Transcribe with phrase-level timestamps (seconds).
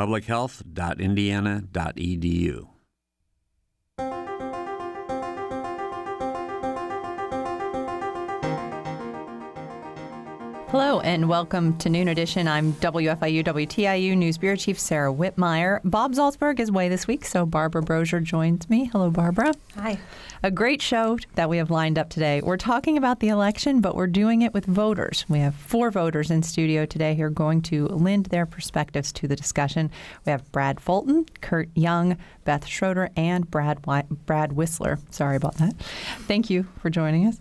[0.00, 2.79] publichealth.indiana.edu.
[10.70, 12.46] Hello and welcome to Noon Edition.
[12.46, 15.80] I'm WFIU WTIU News Bureau Chief Sara Wittmeyer.
[15.82, 18.84] Bob Zaltsberg is away this week, so Barbara Brosher joins me.
[18.84, 19.52] Hello, Barbara.
[19.74, 19.98] Hi.
[20.44, 22.40] A great show that we have lined up today.
[22.40, 25.24] We're talking about the election, but we're doing it with voters.
[25.28, 29.26] We have four voters in studio today who are going to lend their perspectives to
[29.26, 29.90] the discussion.
[30.24, 35.00] We have Brad Fulton, Kurt Young, Beth Schroeder, and Brad Brad Whistler.
[35.10, 35.74] Sorry about that.
[36.28, 37.40] Thank you for joining us.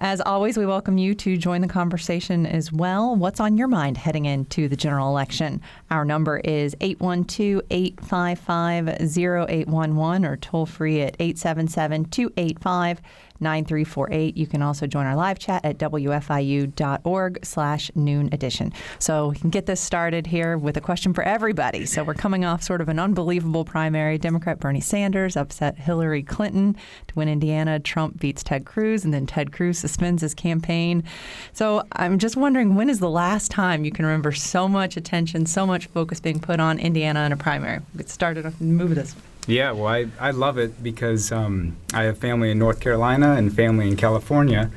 [0.00, 3.16] As always, we welcome you to join the conversation as well.
[3.16, 5.60] What's on your mind heading into the general election?
[5.90, 13.00] Our number is 812 855 0811 or toll free at 877 285
[13.40, 14.36] 9348.
[14.36, 18.72] You can also join our live chat at wfiu.org slash noon edition.
[18.98, 21.86] So we can get this started here with a question for everybody.
[21.86, 24.18] So we're coming off sort of an unbelievable primary.
[24.18, 27.78] Democrat Bernie Sanders upset Hillary Clinton to win Indiana.
[27.78, 31.04] Trump beats Ted Cruz, and then Ted Cruz suspends his campaign.
[31.52, 35.46] So I'm just wondering when is the last time you can remember so much attention,
[35.46, 37.80] so much focus being put on Indiana in a primary?
[37.96, 39.14] Get started move this.
[39.48, 43.50] Yeah, well, I, I love it because um, I have family in North Carolina and
[43.50, 44.70] family in California,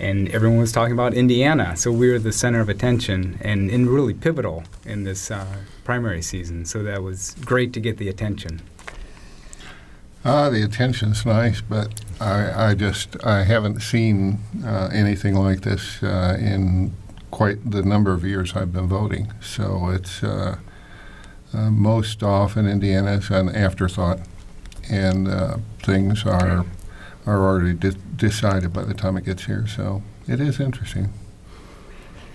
[0.00, 1.76] and everyone was talking about Indiana.
[1.76, 6.22] So we were the center of attention and, and really pivotal in this uh, primary
[6.22, 6.64] season.
[6.64, 8.62] So that was great to get the attention.
[10.24, 16.02] Uh, the attention's nice, but I, I just I haven't seen uh, anything like this
[16.02, 16.94] uh, in
[17.30, 19.30] quite the number of years I've been voting.
[19.42, 20.22] So it's
[21.56, 24.20] uh, uh, most often, Indiana is an afterthought,
[24.90, 26.64] and uh, things are
[27.26, 29.66] are already de- decided by the time it gets here.
[29.66, 31.12] So it is interesting.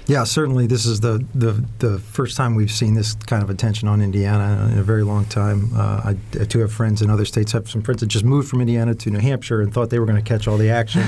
[0.08, 0.68] Yeah, certainly.
[0.68, 4.70] This is the, the the first time we've seen this kind of attention on Indiana
[4.72, 5.70] in a very long time.
[5.74, 7.53] Uh, I, I too have friends in other states.
[7.53, 10.00] I have some friends that just moved from Indiana to New Hampshire and thought they
[10.00, 11.03] were going to catch all the action.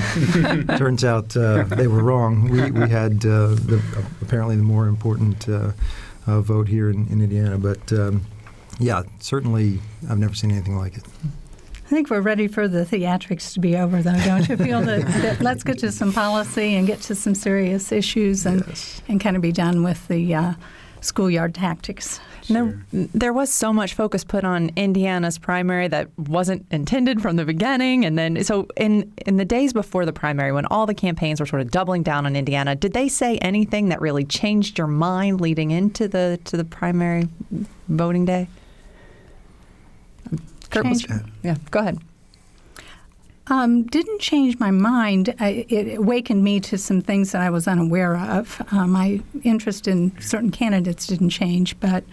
[0.78, 2.50] Turns out uh, they were wrong.
[2.50, 3.81] We we had uh, the,
[4.22, 5.50] apparently the more important
[6.28, 7.57] uh, vote here in, in Indiana.
[7.57, 8.22] But um,
[8.79, 9.79] yeah, certainly
[10.09, 11.03] I've never seen anything like it.
[11.85, 15.06] I think we're ready for the theatrics to be over, though, don't you feel that,
[15.06, 19.01] that let's get to some policy and get to some serious issues and, yes.
[19.07, 20.53] and kind of be done with the uh,
[21.01, 22.19] schoolyard tactics?
[22.43, 22.83] Sure.
[22.91, 27.45] There, there was so much focus put on Indiana's primary that wasn't intended from the
[27.45, 28.05] beginning.
[28.05, 31.45] And then, so in, in the days before the primary, when all the campaigns were
[31.45, 35.41] sort of doubling down on Indiana, did they say anything that really changed your mind
[35.41, 37.29] leading into the to the primary
[37.87, 38.47] voting day?
[40.69, 41.05] Kurt was,
[41.43, 41.99] yeah, go ahead.
[43.47, 45.35] Um, didn't change my mind.
[45.39, 48.61] I, it awakened me to some things that I was unaware of.
[48.71, 52.05] Uh, my interest in certain candidates didn't change, but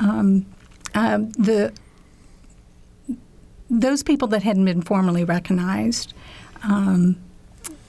[0.00, 0.46] um,
[0.94, 1.72] uh, the
[3.70, 6.12] those people that hadn't been formally recognized,
[6.64, 7.16] um,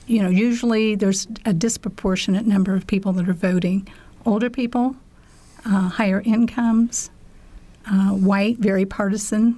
[0.08, 3.88] you know, usually there's a disproportionate number of people that are voting.
[4.26, 4.96] Older people,
[5.66, 7.10] uh, higher incomes,
[7.88, 9.58] uh, white, very partisan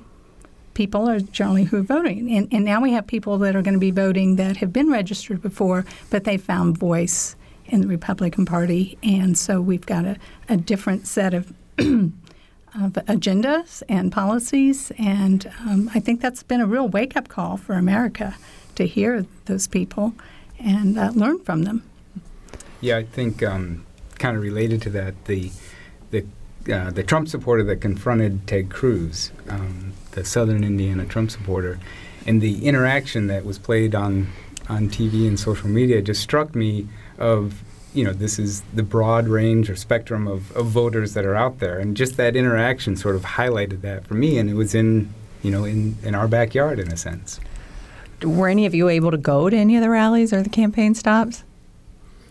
[0.78, 2.32] people are generally who are voting.
[2.38, 4.92] And, and now we have people that are going to be voting that have been
[4.92, 8.96] registered before, but they found voice in the Republican Party.
[9.02, 10.18] And so we've got a,
[10.48, 14.92] a different set of, of agendas and policies.
[15.00, 18.36] And um, I think that's been a real wake up call for America
[18.76, 20.14] to hear those people
[20.60, 21.82] and uh, learn from them.
[22.82, 23.84] Yeah, I think um,
[24.20, 25.52] kind of related to that, the
[26.12, 26.24] the
[26.72, 31.80] uh, the Trump supporter that confronted Ted Cruz um, the Southern Indiana Trump supporter,
[32.26, 34.28] and the interaction that was played on
[34.68, 36.88] on TV and social media just struck me
[37.18, 41.36] of you know this is the broad range or spectrum of, of voters that are
[41.36, 44.74] out there, and just that interaction sort of highlighted that for me, and it was
[44.74, 47.40] in you know in in our backyard in a sense.
[48.24, 50.96] Were any of you able to go to any of the rallies or the campaign
[50.96, 51.44] stops?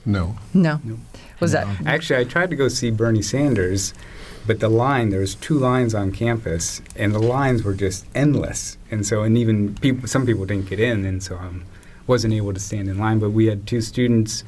[0.05, 0.37] No.
[0.53, 0.81] No.
[0.83, 0.99] no.
[1.39, 1.61] Was no.
[1.61, 2.21] that actually?
[2.21, 3.95] I tried to go see Bernie Sanders
[4.47, 8.79] but the line there was two lines on campus and the lines were just endless
[8.91, 11.65] and so and even people some people didn't get in and so I um,
[12.07, 14.45] wasn't able to stand in line but we had two students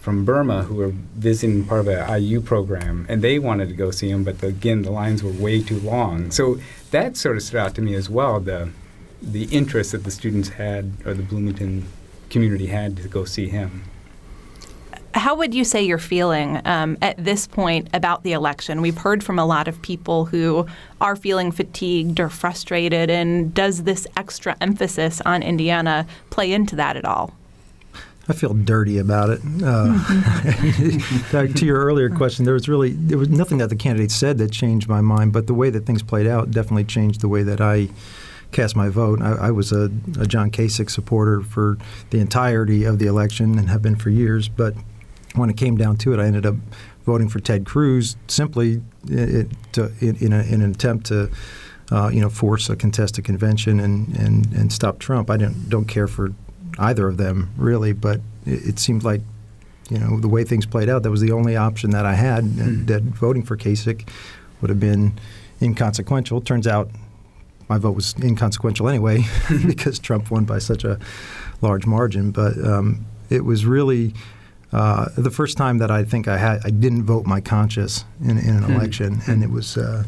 [0.00, 3.90] from Burma who were visiting part of an IU program and they wanted to go
[3.90, 6.58] see him but the, again the lines were way too long so
[6.92, 8.38] that sort of stood out to me as well.
[8.38, 8.70] The
[9.20, 11.86] the interest that the students had, or the Bloomington
[12.28, 13.84] community had, to go see him.
[15.14, 18.80] How would you say you're feeling um, at this point about the election?
[18.80, 20.66] We've heard from a lot of people who
[21.00, 26.96] are feeling fatigued or frustrated, and does this extra emphasis on Indiana play into that
[26.96, 27.34] at all?
[28.28, 29.40] I feel dirty about it.
[29.62, 29.98] Uh,
[31.54, 34.52] to your earlier question, there was really there was nothing that the candidates said that
[34.52, 37.60] changed my mind, but the way that things played out definitely changed the way that
[37.60, 37.88] I
[38.52, 39.20] cast my vote.
[39.20, 41.78] I, I was a, a, John Kasich supporter for
[42.10, 44.74] the entirety of the election and have been for years, but
[45.34, 46.56] when it came down to it, I ended up
[47.04, 51.30] voting for Ted Cruz simply it, to, in, in, a, in, an attempt to.
[51.90, 55.28] Uh, you know, force a contested convention and, and, and stop Trump.
[55.28, 56.32] I don't don't care for
[56.78, 59.20] either of them really, but it, it, seemed like
[59.90, 62.44] you know the way things played out, that was the only option that I had.
[62.44, 62.86] Mm.
[62.86, 64.08] That voting for Kasich
[64.60, 65.18] would have been
[65.60, 66.40] inconsequential.
[66.40, 66.88] Turns out
[67.68, 69.24] my vote was inconsequential anyway
[69.66, 70.98] because Trump won by such a
[71.60, 72.30] large margin.
[72.30, 74.14] But um, it was really
[74.72, 78.38] uh, the first time that I think I had I didn't vote my conscience in,
[78.38, 78.74] in an mm.
[78.74, 80.04] election, and it was uh,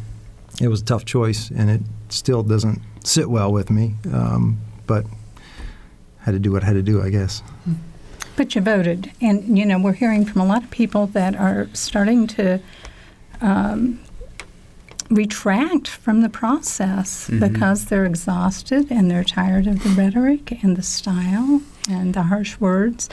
[0.60, 3.94] it was a tough choice, and it still doesn't sit well with me.
[4.12, 5.04] Um, but
[6.20, 7.42] had to do what I had to do, I guess.
[8.36, 11.68] But you voted, and you know we're hearing from a lot of people that are
[11.74, 12.60] starting to
[13.42, 14.00] um,
[15.10, 17.40] retract from the process mm-hmm.
[17.40, 22.58] because they're exhausted and they're tired of the rhetoric and the style and the harsh
[22.58, 23.10] words.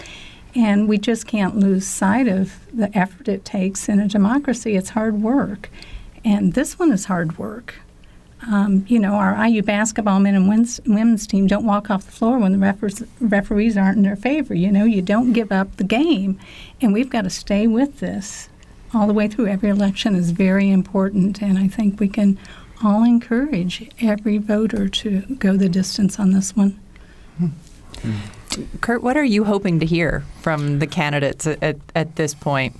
[0.53, 4.75] And we just can't lose sight of the effort it takes in a democracy.
[4.75, 5.69] It's hard work.
[6.25, 7.75] And this one is hard work.
[8.47, 12.39] Um, you know, our IU basketball men and women's team don't walk off the floor
[12.39, 14.55] when the referees, referees aren't in their favor.
[14.55, 16.39] You know, you don't give up the game.
[16.81, 18.49] And we've got to stay with this
[18.93, 19.47] all the way through.
[19.47, 22.37] Every election is very important, and I think we can
[22.83, 26.79] all encourage every voter to go the distance on this one.
[28.81, 32.75] Kurt, what are you hoping to hear from the candidates at, at this point?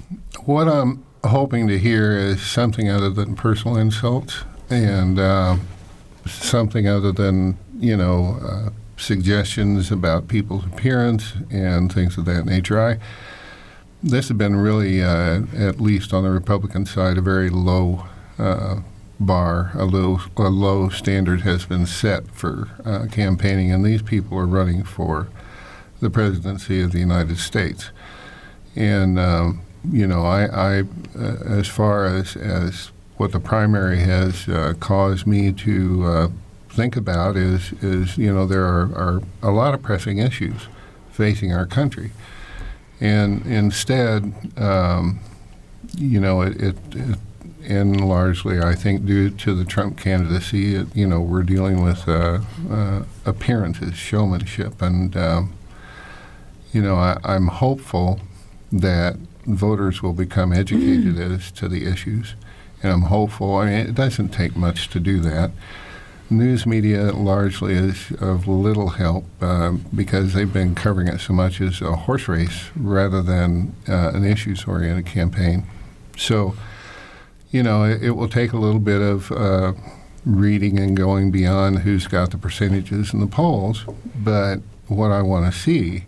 [0.46, 5.58] What I'm hoping to hear is something other than personal insults and uh,
[6.26, 12.80] something other than, you know, uh, suggestions about people's appearance and things of that nature.
[12.80, 13.00] I
[14.04, 18.08] this has been really, uh, at least on the Republican side, a very low
[18.40, 18.78] uh,
[19.20, 24.38] bar, a low, a low standard has been set for uh, campaigning, and these people
[24.38, 25.28] are running for
[26.02, 27.92] the presidency of the United States.
[28.76, 30.80] And um, you know, I, I
[31.18, 36.28] uh, as far as as what the primary has uh, caused me to uh,
[36.70, 40.68] think about is is you know there are, are a lot of pressing issues
[41.12, 42.12] facing our country
[43.02, 45.20] and instead, um,
[45.98, 47.20] you know, it, it, it,
[47.64, 52.08] and largely, I think, due to the Trump candidacy, it, you know, we're dealing with
[52.08, 52.40] uh,
[52.70, 55.54] uh, appearances, showmanship, and um,
[56.72, 58.20] you know, I, I'm hopeful
[58.72, 62.36] that voters will become educated as to the issues,
[62.82, 63.56] and I'm hopeful.
[63.56, 65.52] I mean, it doesn't take much to do that
[66.32, 71.60] news media largely is of little help uh, because they've been covering it so much
[71.60, 75.66] as a horse race rather than uh, an issues oriented campaign.
[76.18, 76.56] So,
[77.52, 79.74] you know, it, it, will take a little bit of uh,
[80.26, 83.86] reading and going beyond who's got the percentages in the polls,
[84.16, 86.06] but what I want to see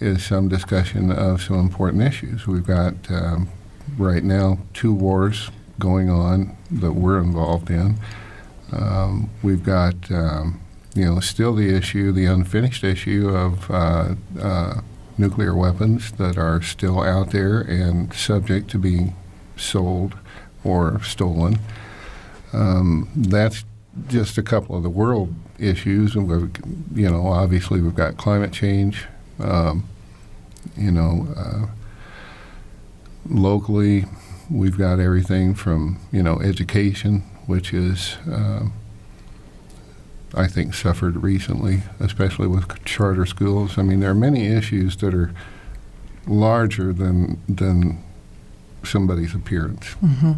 [0.00, 2.46] is some discussion of some important issues.
[2.46, 3.48] We've got um,
[3.98, 7.98] right now two wars going on that we're involved in.
[8.72, 10.60] Um, we've got, um,
[10.94, 14.80] you know, still the issue, the unfinished issue of uh, uh,
[15.18, 19.14] nuclear weapons that are still out there and subject to being
[19.56, 20.16] sold
[20.64, 21.58] or stolen.
[22.52, 23.64] Um, that's
[24.08, 26.50] just a couple of the world issues, and we've,
[26.94, 29.06] you know, obviously we've got climate change.
[29.42, 29.88] Um,
[30.76, 31.66] you know, uh,
[33.28, 34.04] locally,
[34.50, 38.66] we've got everything from you know education which is, uh,
[40.34, 43.76] I think, suffered recently, especially with charter schools.
[43.76, 45.34] I mean, there are many issues that are
[46.28, 47.98] larger than than
[48.84, 49.96] somebody's appearance.
[50.00, 50.34] Mm-hmm.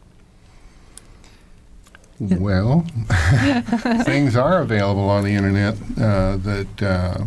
[2.21, 2.81] Well,
[4.05, 7.25] things are available on the internet uh, that uh,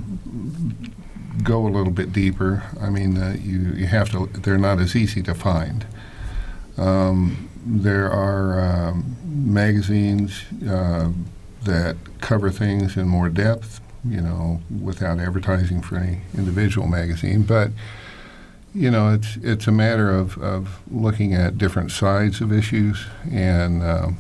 [1.48, 2.64] go a little bit deeper.
[2.82, 4.28] I mean, uh, you you have to.
[4.28, 5.86] They're not as easy to find.
[6.78, 11.12] Um, there are um, magazines uh,
[11.64, 13.80] that cover things in more depth.
[14.06, 17.72] You know, without advertising for any individual magazine, but
[18.78, 23.82] you know, it's it's a matter of, of looking at different sides of issues and
[23.82, 24.18] um,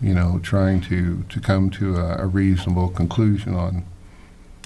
[0.00, 3.84] you know trying to, to come to a, a, reasonable conclusion on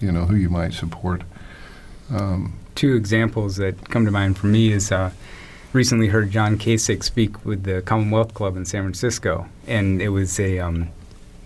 [0.00, 1.22] you know who you might support.
[2.11, 5.12] Um, Two examples that come to mind for me is uh,
[5.73, 10.40] recently heard John Kasich speak with the Commonwealth Club in San Francisco, and it was
[10.40, 10.88] a um,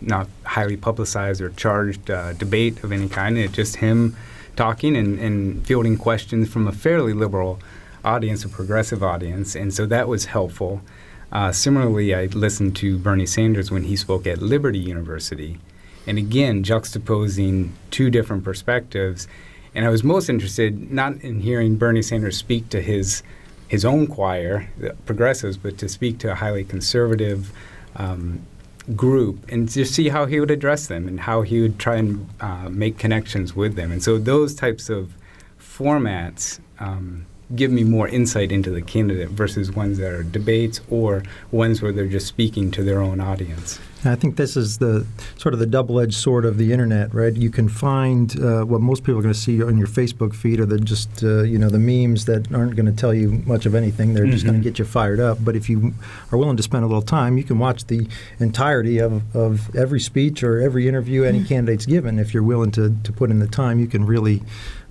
[0.01, 3.37] not highly publicized or charged uh, debate of any kind.
[3.37, 4.17] It's just him
[4.57, 7.61] talking and, and fielding questions from a fairly liberal
[8.03, 10.81] audience, a progressive audience, and so that was helpful.
[11.31, 15.59] Uh, similarly, I listened to Bernie Sanders when he spoke at Liberty University,
[16.07, 19.29] and again, juxtaposing two different perspectives.
[19.75, 23.23] And I was most interested not in hearing Bernie Sanders speak to his
[23.69, 27.53] his own choir, the progressives, but to speak to a highly conservative
[27.97, 28.41] um,
[28.97, 32.27] group and to see how he would address them and how he would try and
[32.41, 33.93] uh, make connections with them.
[33.93, 35.13] And so those types of
[35.61, 41.23] formats um, give me more insight into the candidate versus ones that are debates or
[41.51, 43.79] ones where they're just speaking to their own audience.
[44.05, 47.35] I think this is the sort of the double-edged sword of the internet, right?
[47.35, 50.61] You can find uh, what most people are going to see on your Facebook feed
[50.61, 53.67] are the just uh, you know the memes that aren't going to tell you much
[53.67, 54.15] of anything.
[54.15, 54.33] They're mm-hmm.
[54.33, 55.39] just going to get you fired up.
[55.45, 55.95] But if you
[56.31, 58.07] are willing to spend a little time, you can watch the
[58.39, 61.49] entirety of, of every speech or every interview any mm-hmm.
[61.49, 62.19] candidate's given.
[62.19, 64.43] If you're willing to, to put in the time, you can really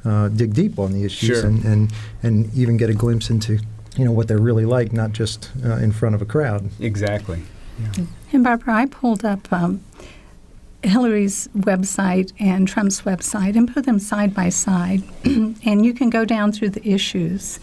[0.04, 1.46] uh, dig deep on the issues sure.
[1.46, 3.60] and, and and even get a glimpse into
[3.96, 6.70] you know what they're really like, not just uh, in front of a crowd.
[6.80, 7.42] Exactly.
[7.80, 8.06] Yeah.
[8.34, 9.84] And Barbara, I pulled up um,
[10.84, 16.26] Hillary's website and Trump's website and put them side by side, and you can go
[16.26, 17.60] down through the issues.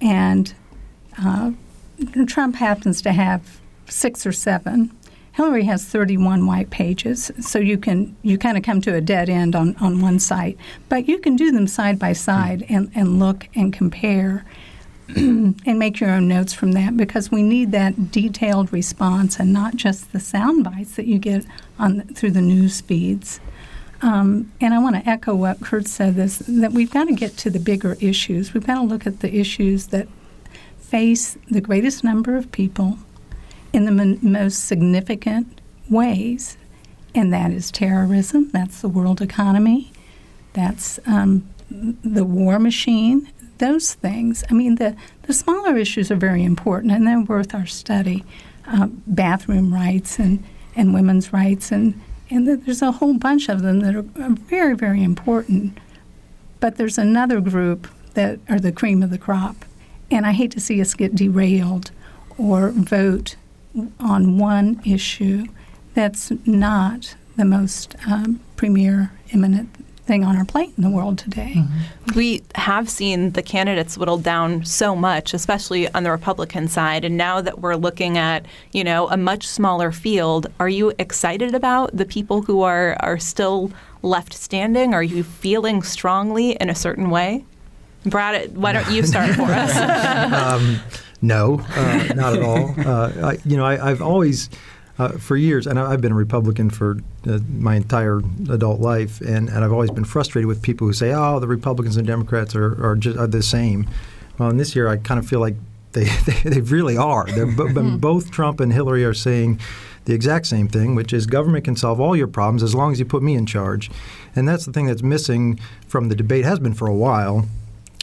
[0.00, 0.52] And
[1.22, 1.52] uh,
[2.26, 4.90] Trump happens to have six or seven.
[5.32, 9.30] Hillary has 31 white pages, so you can you kind of come to a dead
[9.30, 10.58] end on, on one site.
[10.88, 14.44] But you can do them side by side and, and look and compare
[15.16, 19.74] and make your own notes from that because we need that detailed response and not
[19.74, 21.44] just the sound bites that you get
[21.78, 23.40] on through the news feeds.
[24.02, 27.36] Um, and I want to echo what Kurt said: this that we've got to get
[27.38, 28.54] to the bigger issues.
[28.54, 30.08] We've got to look at the issues that
[30.78, 32.98] face the greatest number of people
[33.72, 36.56] in the most significant ways,
[37.14, 38.48] and that is terrorism.
[38.50, 39.92] That's the world economy.
[40.52, 43.28] That's um, the war machine
[43.60, 44.42] those things.
[44.50, 48.24] I mean, the, the smaller issues are very important and they're worth our study.
[48.66, 50.44] Uh, bathroom rights and,
[50.76, 54.76] and women's rights, and, and there's a whole bunch of them that are, are very,
[54.76, 55.76] very important.
[56.60, 59.64] But there's another group that are the cream of the crop.
[60.10, 61.90] And I hate to see us get derailed
[62.38, 63.36] or vote
[63.98, 65.46] on one issue
[65.94, 69.74] that's not the most um, premier, imminent
[70.10, 71.54] thing on our plate in the world today.
[71.56, 72.18] Mm-hmm.
[72.18, 77.04] We have seen the candidates whittled down so much, especially on the Republican side.
[77.04, 81.54] And now that we're looking at, you know, a much smaller field, are you excited
[81.54, 83.70] about the people who are, are still
[84.02, 84.94] left standing?
[84.94, 87.44] Are you feeling strongly in a certain way?
[88.04, 89.76] Brad, why don't you start for us?
[90.32, 90.80] um,
[91.22, 92.74] no, uh, not at all.
[92.80, 94.50] Uh, I, you know, I, I've always
[95.00, 98.18] uh, for years, and I've been a Republican for uh, my entire
[98.50, 101.96] adult life, and, and I've always been frustrated with people who say, "Oh, the Republicans
[101.96, 103.88] and Democrats are are, just, are the same."
[104.38, 105.54] Well, in this year, I kind of feel like
[105.92, 107.26] they they, they really are.
[107.98, 109.58] Both Trump and Hillary are saying
[110.04, 112.98] the exact same thing, which is government can solve all your problems as long as
[112.98, 113.90] you put me in charge,
[114.36, 117.46] and that's the thing that's missing from the debate has been for a while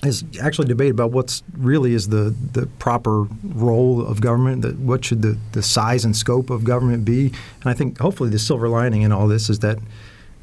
[0.03, 5.03] is actually debate about what's really is the, the proper role of government, that what
[5.03, 7.27] should the, the size and scope of government be.
[7.61, 9.79] And I think hopefully the silver lining in all this is that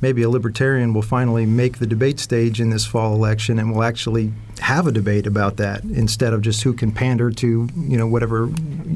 [0.00, 3.84] maybe a libertarian will finally make the debate stage in this fall election and will
[3.84, 8.06] actually have a debate about that instead of just who can pander to, you know,
[8.06, 8.50] whatever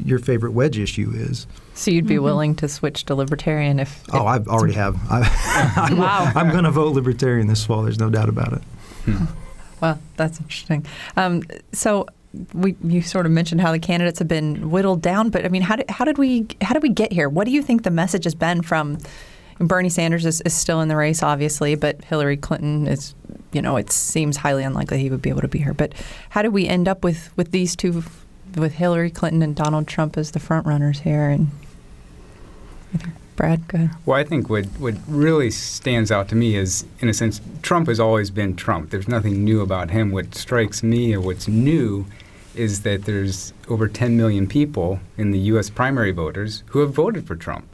[0.05, 1.47] your favorite wedge issue is.
[1.73, 2.23] So you'd be mm-hmm.
[2.25, 4.97] willing to switch to libertarian if, if Oh, I already have.
[5.09, 5.21] I,
[5.97, 6.31] wow.
[6.35, 7.83] I'm going to vote libertarian this fall.
[7.83, 8.61] There's no doubt about it.
[9.05, 9.25] Hmm.
[9.81, 10.85] Well, that's interesting.
[11.15, 12.07] Um, so
[12.53, 15.61] we you sort of mentioned how the candidates have been whittled down, but I mean,
[15.61, 17.29] how did how did we how did we get here?
[17.29, 18.99] What do you think the message has been from?
[19.59, 23.13] Bernie Sanders is, is still in the race, obviously, but Hillary Clinton is,
[23.51, 25.73] you know, it seems highly unlikely he would be able to be here.
[25.73, 25.93] But
[26.29, 28.03] how did we end up with, with these two,
[28.55, 31.29] with Hillary Clinton and Donald Trump as the front runners here?
[31.29, 31.49] And
[33.39, 33.91] Brad, go ahead.
[34.05, 37.87] Well, I think what, what really stands out to me is, in a sense, Trump
[37.87, 38.89] has always been Trump.
[38.89, 40.11] There's nothing new about him.
[40.11, 42.05] What strikes me, or what's new,
[42.53, 45.69] is that there's over 10 million people in the U.S.
[45.69, 47.65] primary voters who have voted for Trump.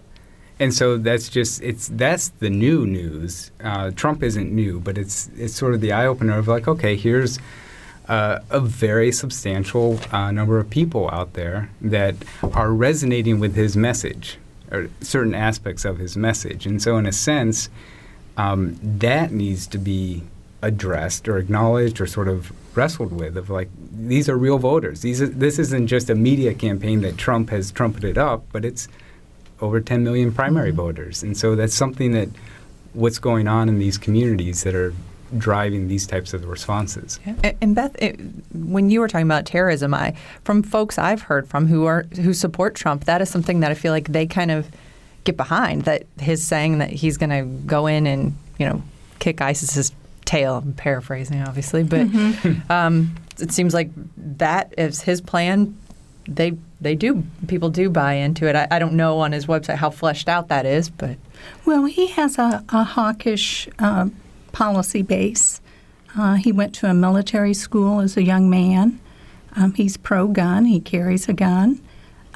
[0.60, 3.50] And so that's just it's that's the new news.
[3.60, 6.96] Uh, Trump isn't new, but it's it's sort of the eye opener of like, okay,
[6.96, 7.40] here's
[8.08, 12.14] uh, a very substantial uh, number of people out there that
[12.54, 14.38] are resonating with his message
[14.72, 16.66] or certain aspects of his message.
[16.66, 17.70] And so, in a sense,
[18.38, 20.24] um, that needs to be
[20.62, 25.02] addressed or acknowledged or sort of wrestled with of like these are real voters.
[25.02, 28.88] These are, this isn't just a media campaign that Trump has trumpeted up, but it's
[29.62, 30.78] over 10 million primary Mm-hmm.
[30.78, 31.24] voters.
[31.24, 32.30] And so that's something that
[32.94, 34.94] what's going on in these communities that are
[35.38, 37.20] driving these types of responses.
[37.44, 38.20] A- And Beth, it,
[38.54, 40.14] when you were talking about terrorism, I
[40.44, 43.74] from folks I've heard from who are who support Trump, that is something that I
[43.76, 44.68] feel like they kind of
[45.24, 45.84] get behind.
[45.84, 48.82] That his saying that he's going to go in and you know
[49.20, 49.92] kick ISIS's
[50.26, 50.58] tail.
[50.58, 52.08] I'm paraphrasing, obviously, but
[52.70, 53.90] um, it seems like
[54.38, 55.78] that is his plan.
[56.28, 58.56] They they do people do buy into it.
[58.56, 61.18] I, I don't know on his website how fleshed out that is, but
[61.66, 64.10] Well, he has a, a hawkish uh,
[64.56, 65.60] policy base.
[66.18, 69.00] Uh, he went to a military school as a young man.
[69.58, 71.82] Um, he's pro gun, he carries a gun.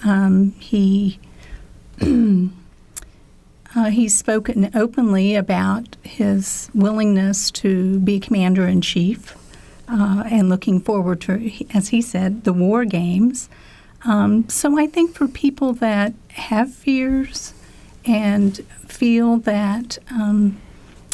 [0.04, 1.20] Um, he
[2.02, 9.38] uh, he's spoken openly about his willingness to be commander in chief
[9.88, 13.50] uh, and looking forward to, as he said, the war games.
[14.06, 17.54] Um, so I think for people that have fears
[18.06, 18.58] and
[18.88, 20.60] feel that um,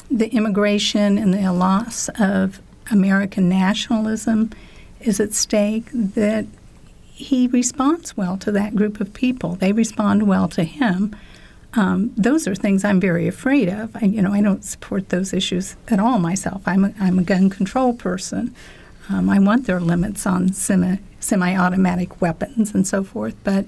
[0.09, 4.51] the immigration and the loss of American nationalism
[4.99, 6.45] is at stake, that
[7.01, 9.55] he responds well to that group of people.
[9.55, 11.15] They respond well to him.
[11.73, 13.95] Um, those are things I'm very afraid of.
[13.95, 16.61] I, you know, I don't support those issues at all myself.
[16.65, 18.55] I'm a, I'm a gun control person.
[19.09, 23.65] Um, I want their limits on semi semi-automatic weapons and so forth, but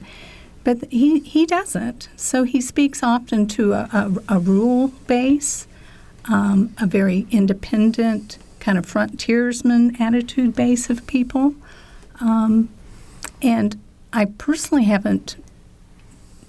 [0.64, 2.10] but he he doesn't.
[2.16, 3.90] So he speaks often to a,
[4.28, 5.68] a, a rule base,
[6.30, 11.56] um, a very independent kind of frontiersman attitude base of people,
[12.20, 12.70] um,
[13.42, 13.80] and
[14.12, 15.36] I personally haven't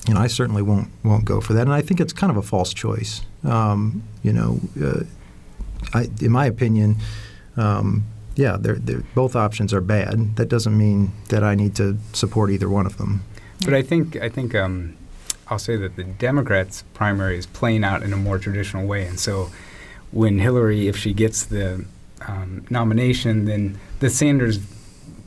[0.06, 2.36] you know, I certainly won't won't go for that, and I think it's kind of
[2.36, 3.22] a false choice.
[3.44, 5.02] Um, you know, uh,
[5.92, 6.96] I, in my opinion,
[7.56, 8.04] um,
[8.36, 10.36] yeah, they're, they're, both options are bad.
[10.36, 13.24] That doesn't mean that I need to support either one of them.
[13.64, 14.96] But I think I think um,
[15.48, 19.18] I'll say that the Democrats' primary is playing out in a more traditional way, and
[19.18, 19.50] so
[20.12, 21.84] when Hillary, if she gets the
[22.26, 24.58] um, nomination, then the Sanders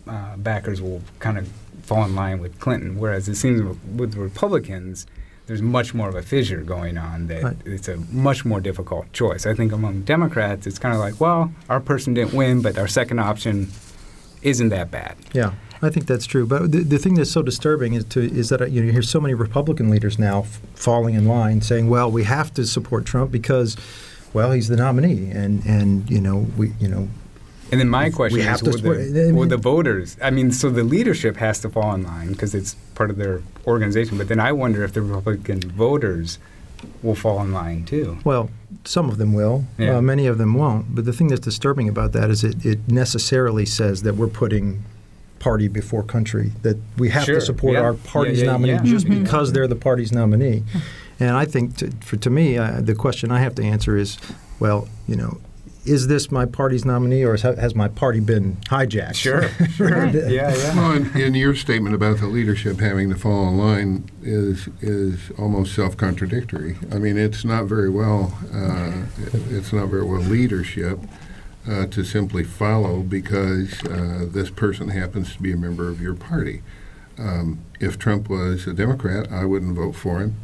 [0.08, 1.48] uh, backers will kind of
[1.84, 2.98] fall in line with Clinton.
[3.00, 3.62] Whereas it seems
[3.96, 5.08] with, Republicans,
[5.48, 7.58] there's much more of a fissure going on that Right.
[7.66, 9.46] it's a much more difficult choice.
[9.46, 12.88] I think among Democrats, it's kind of like, well, our person didn't win, but our
[12.88, 13.70] second option
[14.42, 15.16] isn't that bad.
[15.34, 16.46] Yeah, I think that's true.
[16.46, 18.94] But the, the thing that's so disturbing is to is that uh, you know you
[18.94, 22.66] hear so many Republican leaders now f- falling in line saying, "Well, we have to
[22.66, 23.76] support Trump because
[24.34, 27.08] well, he's the nominee, and and you know we you know
[27.72, 30.18] And then my question is, to will the, I will mean- the voters?
[30.22, 33.42] I mean, so the leadership has to fall in line because it's part of their
[33.68, 34.18] organization.
[34.18, 36.40] But then I wonder if the Republican voters
[37.04, 38.18] will fall in line too.
[38.24, 38.50] Well,
[38.86, 39.66] some of them will.
[39.78, 39.98] Yeah.
[39.98, 40.96] Uh, many of them won't.
[40.96, 44.84] But the thing that's disturbing about that is it, it necessarily says that we're putting
[45.40, 46.52] party before country.
[46.64, 47.82] That we have Sure, to support yeah.
[47.82, 48.84] our party's yeah, nominee yeah.
[48.84, 50.64] just because they're the party's nominee.
[51.20, 54.18] And I think, to, for, to me, uh, the question I have to answer is,
[54.60, 55.40] well, you know,
[55.86, 59.16] is this my party's nominee, or has, has my party been hijacked?
[59.16, 60.08] Sure, sure.
[60.08, 60.76] yeah, yeah.
[60.76, 65.32] Well, in, in your statement about the leadership having to fall in line is is
[65.40, 66.78] almost self-contradictory.
[66.92, 68.92] I mean, it's not very well uh,
[69.50, 71.00] it's not very well leadership
[71.68, 76.14] uh, to simply follow because uh, this person happens to be a member of your
[76.14, 76.62] party.
[77.18, 80.36] Um, if Trump was a Democrat, I wouldn't vote for him,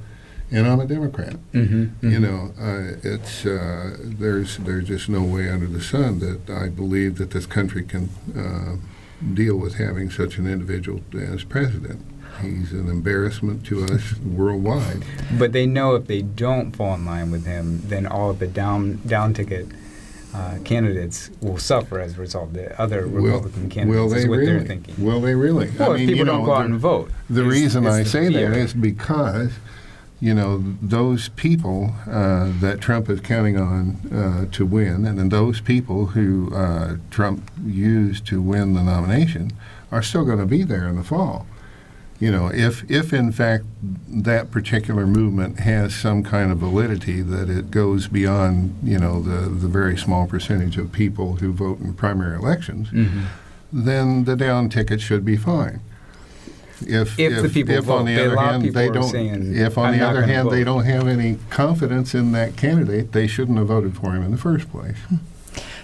[0.55, 1.35] and I'm a Democrat.
[1.53, 6.49] Mm-hmm, You know, uh, it's uh, there's there's just no way under the sun that
[6.49, 8.75] I believe that this country can uh,
[9.33, 12.01] deal with having such an individual as president.
[12.41, 15.03] He's an embarrassment to us worldwide.
[15.37, 18.47] But they know if they don't fall in line with him, then all of the
[18.47, 19.67] down down ticket
[20.33, 22.51] uh, candidates will suffer as a result.
[22.53, 24.45] The other Republican candidates will is what really?
[24.51, 24.95] they're thinking.
[25.05, 25.71] Will they really?
[25.79, 27.09] well, I if mean, people you don't know, go out and vote.
[27.29, 28.49] The reason I say fear.
[28.49, 29.53] that is because,
[30.25, 35.29] you know, those people uh, that Trump is counting on uh, to win, and then
[35.29, 39.51] those people who uh, Trump used to win the nomination,
[39.91, 41.45] are still going to be there in the fall.
[42.19, 43.65] You know, if if in fact
[44.09, 49.47] that particular movement has some kind of validity that it goes beyond, you know, the
[49.47, 53.25] the very small percentage of people who vote in primary elections, Mhm.
[53.71, 55.81] then the down ticket should be fine.
[56.81, 59.99] If, If the people if on the other hand they don't, saying, if on "I'm
[59.99, 63.67] the other gonna hand they don't have any confidence in that candidate, they shouldn't have
[63.67, 64.97] voted for him in the first place.
[65.07, 65.15] Hmm.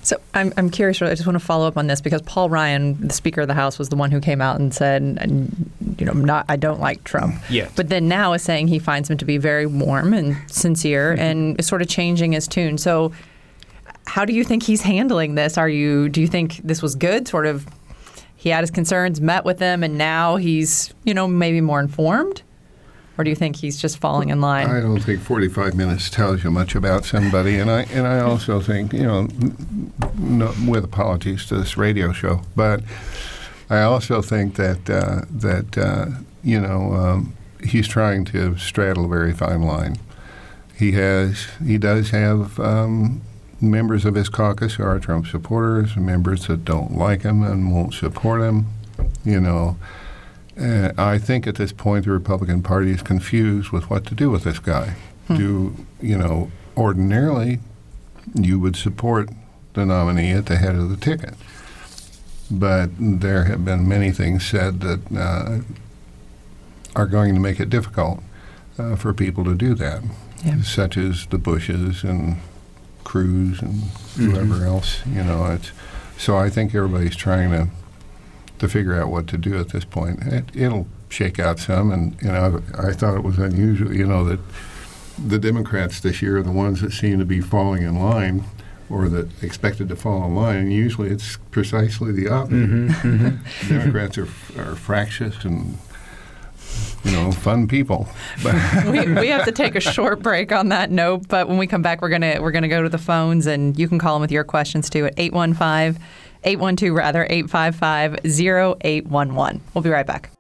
[0.04, 1.02] So I'm, I'm curious.
[1.02, 3.54] I just want to follow up on this because Paul Ryan, the Speaker of the
[3.54, 6.80] House, was the one who came out and said, and, you know, not I don't
[6.80, 7.36] like Trump.
[7.50, 7.72] Yes.
[7.76, 11.22] But then now is saying he finds him to be very warm and sincere, mm-hmm.
[11.22, 12.78] and is sort of changing his tune.
[12.78, 13.12] So,
[14.08, 15.58] how do you think he's handling this?
[15.58, 17.28] Are you do you think this was good?
[17.28, 17.68] Sort of,
[18.42, 22.42] he had his concerns, met with them, and now he's you know maybe more informed,
[23.16, 24.66] or do you think he's just falling in line?
[24.66, 28.60] I don't think 45 minutes tells you much about somebody, and I and I also
[28.60, 29.28] think you know,
[30.18, 32.82] no, with apologies to this radio show, but
[33.70, 36.08] I also think that uh, that uh,
[36.44, 39.98] you know um, he's trying to straddle a very fine line.
[40.76, 43.22] He has he does have um,
[43.62, 47.94] members of his caucus who are Trump supporters, members that don't like him and won't
[47.94, 48.66] support him.
[49.24, 49.78] You know,
[50.60, 54.30] uh, I think at this point the Republican Party is confused with what to do
[54.30, 54.96] with this guy.
[55.28, 56.52] Do you know?
[56.76, 57.60] Ordinarily,
[58.34, 59.30] you would support
[59.74, 61.36] the nominee at the head of the ticket,
[62.50, 65.60] but there have been many things said that uh,
[66.96, 68.22] are going to make it difficult
[68.78, 70.02] uh, for people to do that,
[70.44, 70.62] Yeah.
[70.64, 72.38] such as the Bushes and
[73.04, 73.82] Cruz and
[74.18, 75.02] whoever else.
[75.06, 75.72] You know, it's
[76.18, 77.68] so I think everybody's trying to
[78.60, 80.20] to figure out what to do at this point.
[80.22, 83.94] It, it'll shake out some, and you know, I, I thought it was unusual.
[83.94, 84.40] You know that
[85.18, 88.44] the Democrats this year are the ones that seem to be falling in line,
[88.90, 90.56] or that expected to fall in line.
[90.58, 92.70] And usually, it's precisely the opposite.
[92.70, 93.68] Mhm, mhm.
[93.70, 95.78] Democrats are are fractious and
[97.04, 98.08] you know fun people.
[98.92, 101.82] We, we have to take a short break on that note, but when we come
[101.82, 104.32] back, we're gonna we're gonna go to the phones, and you can call them with
[104.32, 106.02] your questions too at 815
[106.44, 109.62] 812 rather 855 0811.
[109.74, 110.32] We'll be right back.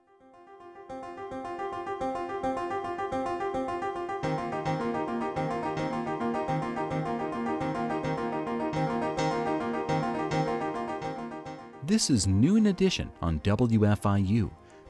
[11.83, 14.49] This is Noon Edition on WFIU.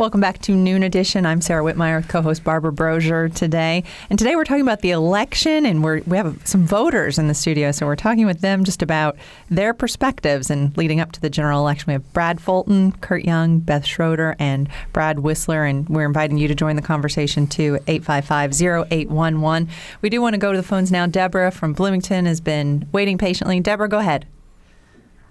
[0.00, 1.26] Welcome back to Noon Edition.
[1.26, 5.66] I'm Sara Wittmeyer with co-host Barbara Brosher today, and today we're talking about the election,
[5.66, 8.80] and we're, we have some voters in the studio, so we're talking with them just
[8.80, 9.18] about
[9.50, 11.84] their perspectives and leading up to the general election.
[11.88, 16.48] We have Brad Fulton, Kurt Young, Beth Schroeder, and Brad Whistler, and we're inviting you
[16.48, 17.78] to join the conversation too.
[17.86, 19.68] 855-0811.
[20.00, 21.04] We do want to go to the phones now.
[21.08, 23.60] Deborah from Bloomington has been waiting patiently.
[23.60, 24.26] Deborah, go ahead.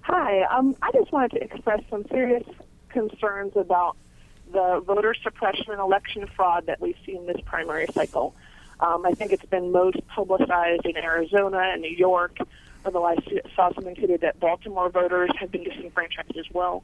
[0.02, 0.44] Hi.
[0.44, 2.44] Um, I just wanted to express some serious
[2.90, 3.98] concerns about
[4.52, 8.36] the voter suppression and election fraud that we've seen this primary cycle.
[8.80, 12.38] Um, I think it's been most publicized in Arizona and New York,
[12.86, 13.16] although I
[13.56, 16.84] saw something today that Baltimore voters have been disenfranchised as well.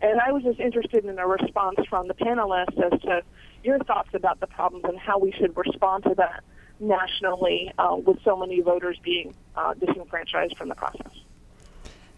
[0.00, 3.22] And I was just interested in a response from the panelists as to
[3.62, 6.42] your thoughts about the problems and how we should respond to that
[6.80, 11.12] nationally uh, with so many voters being uh, disenfranchised from the process.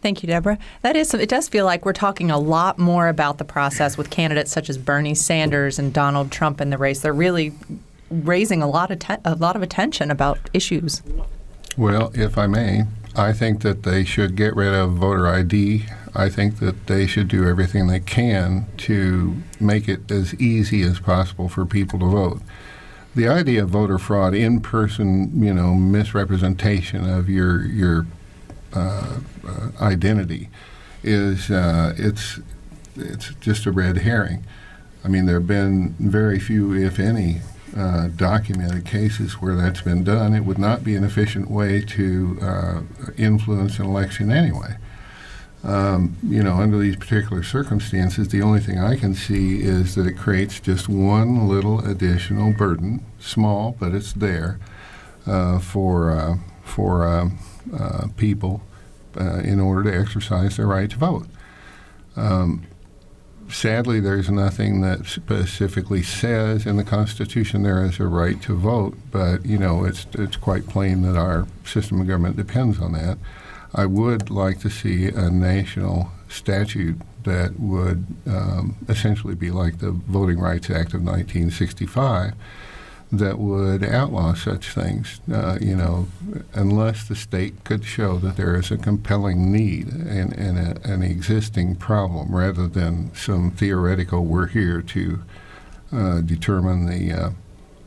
[0.07, 0.57] Thank you, Deborah.
[0.83, 4.09] That is, it does feel like we're talking a lot more about the process with
[4.09, 7.01] candidates such as Bernie Sanders and Donald Trump in the race.
[7.01, 7.53] They're really
[8.09, 11.03] raising a lot of te- a lot of attention about issues.
[11.77, 12.85] Well, if I may,
[13.17, 15.87] I think that they should get rid of voter ID.
[16.15, 21.01] I think that they should do everything they can to make it as easy as
[21.01, 22.43] possible for people to vote.
[23.17, 28.07] The idea of voter fraud, in-person, you know, misrepresentation of your your
[29.81, 30.49] identity
[31.03, 32.41] is uh, it's
[32.97, 34.45] it's just a red herring.
[35.05, 37.41] I mean, there have been very few, if any,
[37.77, 40.35] uh, documented cases where that's been done.
[40.35, 42.81] It would not be an efficient way to uh,
[43.17, 44.77] influence an election anyway.
[45.63, 50.07] Um, you know, under these particular circumstances, the only thing I can see is that
[50.07, 54.59] it creates just one little additional burden, small, but it's there
[55.27, 57.39] uh, for for um,
[57.75, 58.63] uh, people
[59.19, 61.27] uh, in order to exercise their right to vote.
[62.17, 62.67] Um,
[63.49, 68.97] sadly, there's nothing that specifically says in the Constitution there is a right to vote,
[69.11, 73.19] but you know it's it's quite plain that our system of government depends on that.
[73.75, 79.91] I would like to see a national statute that would um, essentially be like the
[79.91, 82.33] Voting Rights Act of 1965
[83.13, 85.21] that would outlaw such things.
[85.33, 86.09] Uh, you know,
[86.55, 91.03] unless the state could show that there is a compelling need and, and a, an
[91.03, 95.23] existing problem, rather than some theoretical "we're here to
[95.93, 97.31] uh, determine the uh,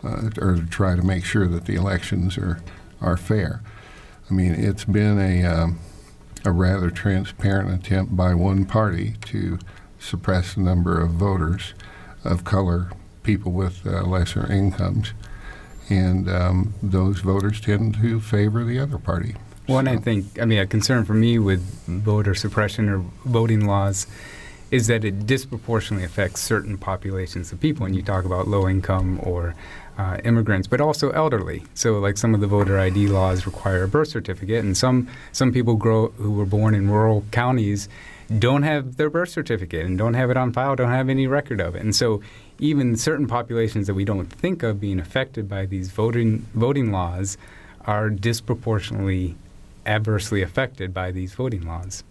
[0.04, 2.62] uh, or to try to make sure that the elections are
[3.02, 3.62] are fair."
[4.30, 5.80] I mean, it's been a um,
[6.46, 9.60] a rather transparent attempt by one party to
[10.00, 11.74] suppress the number of voters
[12.24, 12.90] of color
[13.24, 15.14] people with uh, lesser incomes,
[15.90, 19.36] and um, those voters tend to favor the other party.
[19.66, 19.92] One, so.
[19.92, 24.08] I think, I mean, a concern for me with voter suppression or voting laws
[24.72, 27.84] is that it disproportionately affects certain populations of people.
[27.84, 29.56] When you talk about low income or
[29.98, 31.64] uh, immigrants, but also elderly.
[31.74, 35.52] So, like some of the voter ID laws require a birth certificate, and some some
[35.52, 37.90] people grow who were born in rural counties
[38.38, 41.60] don't have their birth certificate and don't have it on file, don't have any record
[41.60, 41.82] of it.
[41.82, 42.22] And so
[42.60, 47.38] even certain populations that we don't think of being affected by these voting voting laws
[47.86, 49.36] are disproportionately
[49.86, 52.04] adversely affected by these voting laws.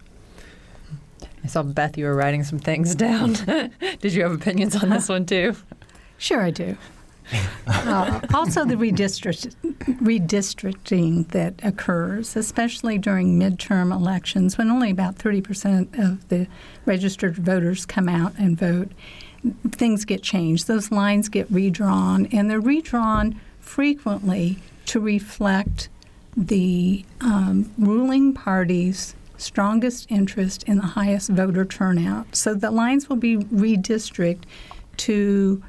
[1.43, 3.33] I saw Beth, you were writing some things down.
[4.01, 5.55] Did you have opinions on this one too?
[6.21, 6.75] Sure, I do.
[7.67, 9.55] uh, also, the redistrict,
[10.01, 16.45] redistricting that occurs, especially during midterm elections, when only about 30% of the
[16.85, 18.91] registered voters come out and vote,
[19.71, 20.67] things get changed.
[20.67, 25.89] Those lines get redrawn, and they're redrawn frequently to reflect
[26.35, 32.35] the um, ruling party's strongest interest in the highest voter turnout.
[32.35, 34.43] So the lines will be redistricted
[34.97, 35.63] to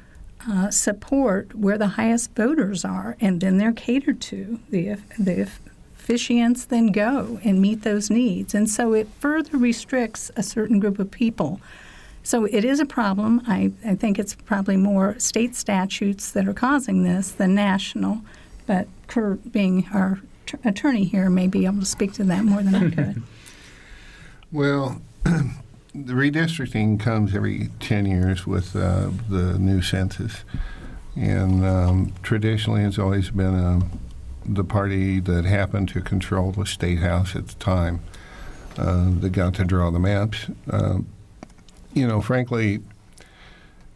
[0.49, 4.59] uh, support where the highest voters are, and then they're catered to.
[4.69, 5.49] The, the
[5.97, 8.53] officiants then go and meet those needs.
[8.53, 11.61] And so it further restricts a certain group of people.
[12.23, 13.41] So it is a problem.
[13.47, 18.21] I, I think it's probably more state statutes that are causing this than national.
[18.67, 22.61] But Kurt, being our t- attorney here, may be able to speak to that more
[22.61, 23.23] than I could.
[24.51, 30.43] well, the redistricting comes every 10 years with uh, the new census.
[31.15, 33.81] And um, traditionally, it's always been uh,
[34.45, 38.01] the party that happened to control the state house at the time
[38.77, 40.47] uh, that got to draw the maps.
[40.69, 40.99] Uh,
[41.93, 42.81] you know, frankly,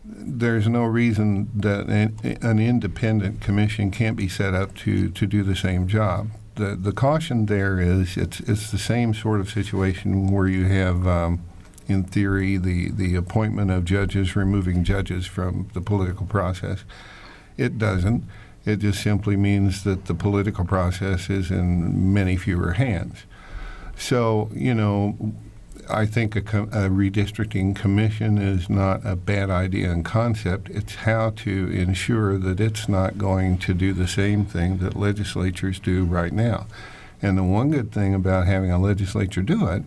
[0.04, 5.42] there's no reason that an, an, independent commission can't be set up to, to do
[5.42, 6.30] the same job.
[6.56, 11.08] The, the caution there is it's, it's the same sort of situation where you have
[11.08, 11.42] um,
[11.88, 16.84] in theory, the, the appointment of judges, removing judges from the political process.
[17.58, 18.24] It doesn't.
[18.66, 23.24] It just simply means that the political process is in many fewer hands.
[23.98, 25.34] So, you know,
[25.90, 30.70] I think a, com- a, redistricting commission is not a bad idea in concept.
[30.70, 35.80] It's how to ensure that it's not going to do the same thing that legislatures
[35.80, 36.68] do right now.
[37.22, 39.84] And the one good thing about having a legislature do it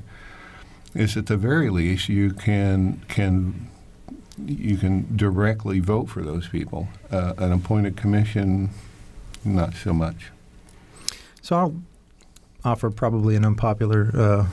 [0.95, 3.69] is at the very least you can can
[4.47, 6.89] you can directly vote for those people.
[7.11, 8.71] Uh, an appointed commission,
[9.45, 10.31] not so much.
[11.43, 11.83] So I'll
[12.65, 14.47] offer probably an unpopular uh,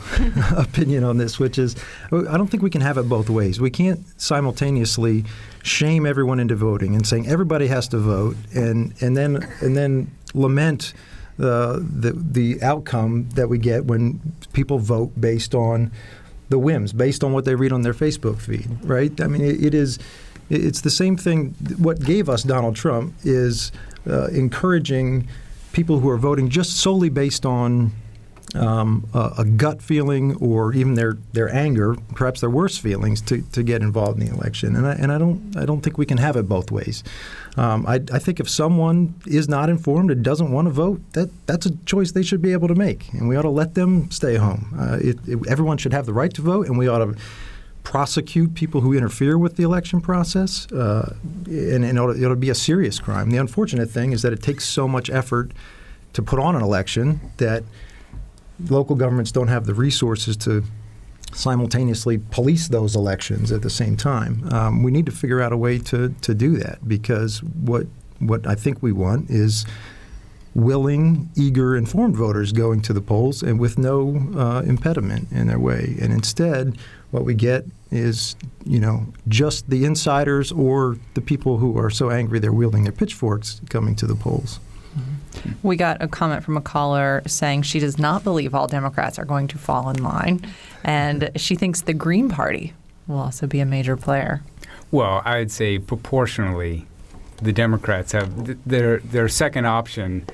[0.58, 1.76] opinion on this, which is
[2.12, 3.60] I don't think we can have it both ways.
[3.60, 5.26] We can't simultaneously
[5.63, 10.12] shame everyone into voting and saying everybody has to vote, and and then and then
[10.34, 10.94] lament
[11.38, 14.20] the the the outcome that we get when
[14.54, 15.91] people vote based on
[16.50, 19.20] the whims based on what they read on their Facebook feed, right?
[19.20, 20.00] I mean, it, it is.
[20.48, 21.56] It's the same thing.
[21.80, 23.72] What gave us Donald Trump is
[24.08, 25.28] uh, encouraging
[25.76, 27.92] people who are voting just solely based on
[28.56, 33.42] um, a, a, gut feeling or even their, their anger, perhaps their worst feelings, to,
[33.52, 34.78] to get involved in the election.
[34.78, 37.04] And I, and I don't I don't think we can have it both ways.
[37.58, 41.30] Um, I, I think if someone is not informed and doesn't want to vote, that
[41.48, 44.10] that's a choice they should be able to make, and we ought to let them
[44.12, 44.74] stay home.
[44.80, 47.16] Uh, it, it, everyone should have the right to vote, and we ought to
[47.86, 52.56] prosecute people who interfere with the election process, uh, and, and it'll, it'll, be a
[52.56, 53.30] serious crime.
[53.30, 55.52] The unfortunate thing is that it takes so much effort
[56.13, 57.63] to put on an election that
[58.69, 60.63] local governments don't have the resources to
[61.32, 64.52] simultaneously police those elections at the same time.
[64.52, 67.88] Um, we need to figure out a way to, to do that because what
[68.19, 69.65] what I think we want is
[70.56, 75.60] willing, eager, informed voters going to the polls and with no uh, impediment in their
[75.60, 75.98] way.
[76.02, 76.78] And instead,
[77.15, 82.10] what we get is, you know, just the insiders or the people who are so
[82.10, 84.60] angry they're wielding their pitchforks coming to the polls.
[85.63, 89.25] We got a comment from a caller saying she does not believe all Democrats are
[89.25, 90.45] going to fall in line,
[90.84, 92.73] and she thinks the Green Party
[93.08, 94.43] will also be a major player.
[94.91, 96.86] Well, I'd say proportionally,
[97.41, 100.25] the Democrats have their their second option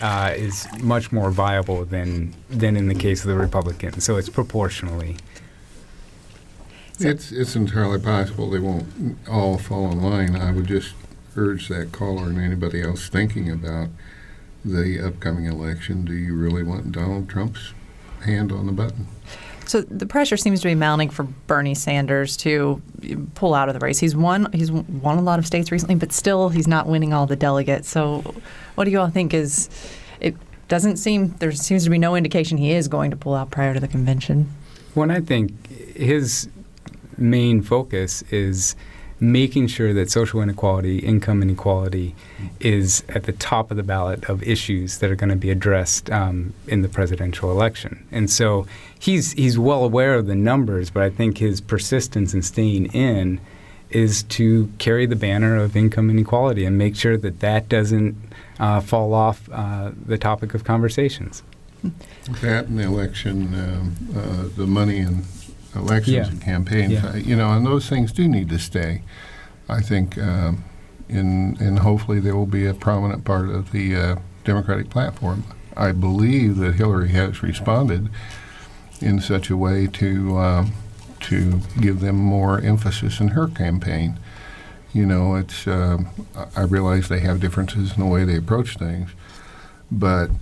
[0.00, 4.04] uh, is much more viable than than in the case of the Republicans.
[4.04, 5.16] So it's proportionally.
[7.00, 10.36] It's it's entirely possible they won't all fall in line.
[10.36, 10.94] I would just
[11.36, 13.88] urge that caller and anybody else thinking about
[14.64, 17.72] the upcoming election, do you really want Donald Trump's
[18.24, 19.06] hand on the button?
[19.66, 22.80] So the pressure seems to be mounting for Bernie Sanders to
[23.34, 23.98] pull out of the race.
[23.98, 27.26] He's won he's won a lot of states recently, but still he's not winning all
[27.26, 27.88] the delegates.
[27.88, 28.34] So
[28.74, 29.68] what do you all think is
[30.20, 30.34] it
[30.68, 33.74] doesn't seem there seems to be no indication he is going to pull out prior
[33.74, 34.50] to the convention.
[34.94, 36.48] Well, I think his
[37.18, 38.76] main focus is
[39.20, 42.14] making sure that social inequality, income inequality,
[42.60, 46.10] is at the top of the ballot of issues that are going to be addressed
[46.10, 48.06] um, in the presidential election.
[48.12, 48.66] And so
[48.98, 53.40] he's he's well aware of the numbers, but I think his persistence in staying in
[53.90, 58.14] is to carry the banner of income inequality and make sure that that doesn't
[58.60, 61.42] uh, fall off uh, the topic of conversations.
[62.42, 65.24] That and the election, um, uh, the money and
[65.78, 66.28] elections yeah.
[66.28, 66.92] and campaigns.
[66.92, 67.16] Yeah.
[67.16, 69.02] you know, and those things do need to stay.
[69.68, 70.64] I think, um,
[71.08, 75.44] in and hopefully they will be a prominent part of the uh, Democratic platform.
[75.76, 78.08] I believe that Hillary has responded
[79.00, 80.72] in such a way to um,
[81.20, 84.18] to give them more emphasis in her campaign.
[84.92, 86.08] You know, it's um,
[86.56, 89.10] I realize they have differences in the way they approach things,
[89.90, 90.32] but uh,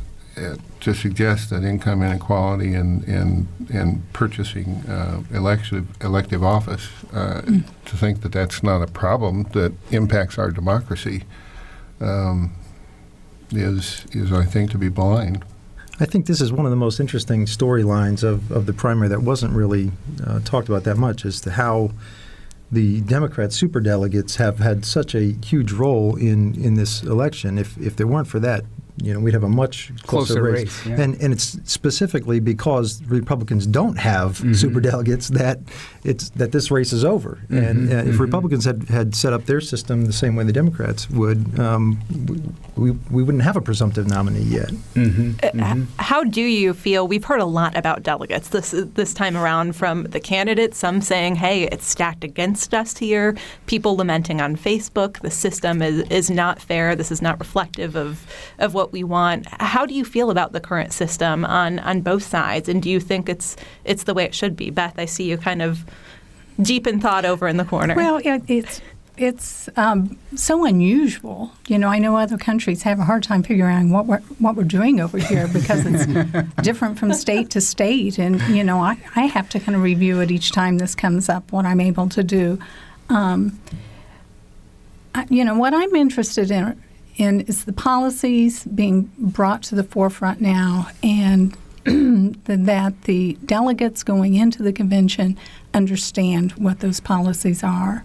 [0.81, 7.65] to suggest that income inequality and and and purchasing uh, elective elective office uh, mm.
[7.85, 11.25] to think that that's not a problem that impacts our democracy
[12.01, 12.53] um,
[13.51, 15.45] is is I think to be blind.
[15.99, 19.23] I think this is one of the most interesting storylines of, of the primary that
[19.23, 19.93] wasn't really
[20.27, 21.93] uh, talked about that much as to how
[22.71, 27.57] the Democrat superdelegates have had such a huge role in, in this election.
[27.57, 28.65] If, if there weren't for that,
[29.03, 30.63] you know, we'd have a much closer, closer race.
[30.63, 31.01] race yeah.
[31.01, 34.55] And and it's specifically because Republicans don't have mm-hmm.
[34.55, 35.59] super delegates that
[36.03, 37.39] it's that this race is over.
[37.45, 37.59] Mm-hmm.
[37.59, 38.23] And uh, if mm-hmm.
[38.23, 42.01] Republicans had, had set up their system the same way the Democrats would, um,
[42.77, 44.71] we, we wouldn't have a presumptive nominee yet.
[44.95, 45.33] Mm-hmm.
[45.43, 45.85] Uh, mm-hmm.
[45.99, 47.07] how do you feel?
[47.07, 50.79] We've heard a lot about delegates this this time around from the candidates.
[50.79, 53.37] Some saying, "Hey, it's stacked against us here."
[53.67, 56.97] People lamenting on Facebook, "The system is is not fair.
[56.97, 58.27] This is not reflective of
[58.59, 59.47] of what." What we want.
[59.61, 62.69] How do you feel about the current system on, on both sides?
[62.69, 64.71] And do you think it's it's the way it should be?
[64.71, 65.85] Beth, I see you kind of
[66.63, 67.97] deep in thought over in the corner.
[67.97, 68.81] Well, it, it's
[69.17, 71.51] it's um, so unusual.
[71.67, 74.55] You know, I know other countries have a hard time figuring out what we're what
[74.55, 76.07] we're doing over here because it's
[76.63, 80.21] different from state to state, and you know, I, I have to kind of review
[80.21, 81.51] it each time this comes up.
[81.51, 82.61] What I'm able to do.
[83.09, 83.59] Um,
[85.13, 86.81] I, you know, what I'm interested in
[87.17, 94.35] in it's the policies being brought to the forefront now, and that the delegates going
[94.35, 95.39] into the convention
[95.73, 98.05] understand what those policies are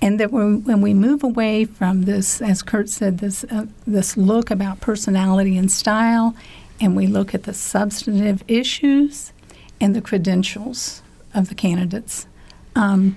[0.00, 4.50] and that when we move away from this, as Kurt said, this uh, this look
[4.50, 6.36] about personality and style,
[6.80, 9.32] and we look at the substantive issues
[9.80, 11.02] and the credentials
[11.34, 12.26] of the candidates.
[12.76, 13.16] Um,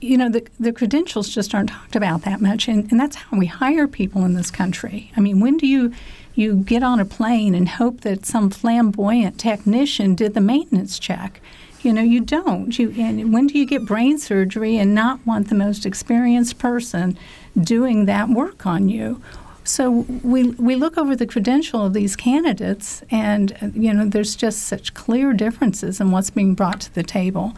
[0.00, 3.36] you know, the, the credentials just aren't talked about that much, and, and that's how
[3.36, 5.10] we hire people in this country.
[5.16, 5.92] I mean, when do you
[6.34, 11.40] you get on a plane and hope that some flamboyant technician did the maintenance check?
[11.82, 12.78] You know, you don't.
[12.78, 17.18] You and when do you get brain surgery and not want the most experienced person
[17.60, 19.20] doing that work on you?
[19.64, 19.90] So
[20.22, 24.94] we we look over the credential of these candidates, and you know, there's just such
[24.94, 27.54] clear differences in what's being brought to the table.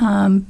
[0.00, 0.46] Um,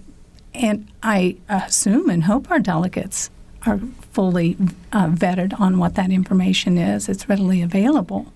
[0.54, 3.30] and I assume and hope our delegates
[3.66, 3.80] are
[4.12, 4.56] fully
[4.92, 7.08] uh, vetted on what that information is.
[7.08, 8.32] It's readily available.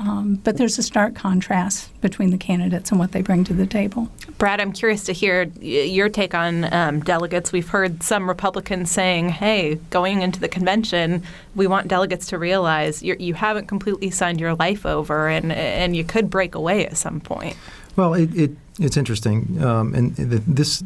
[0.00, 3.66] Um, but there's a stark contrast between the candidates and what they bring to the
[3.66, 4.08] table.
[4.38, 7.50] Brad, I'm curious to hear your take on um, delegates.
[7.50, 11.24] We've heard some Republicans saying, hey, going into the convention,
[11.56, 15.50] we want delegates to realize you're, you have not completely signed your life over and,
[15.50, 17.56] and you could break away at some point.
[17.96, 19.60] Well, it, it it's interesting.
[19.62, 20.84] Um, and this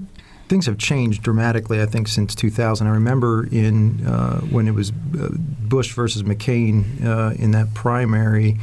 [0.52, 2.86] things have changed dramatically, I think, since 2000.
[2.86, 8.58] I remember in uh, when it was uh, Bush versus McCain uh, in that primary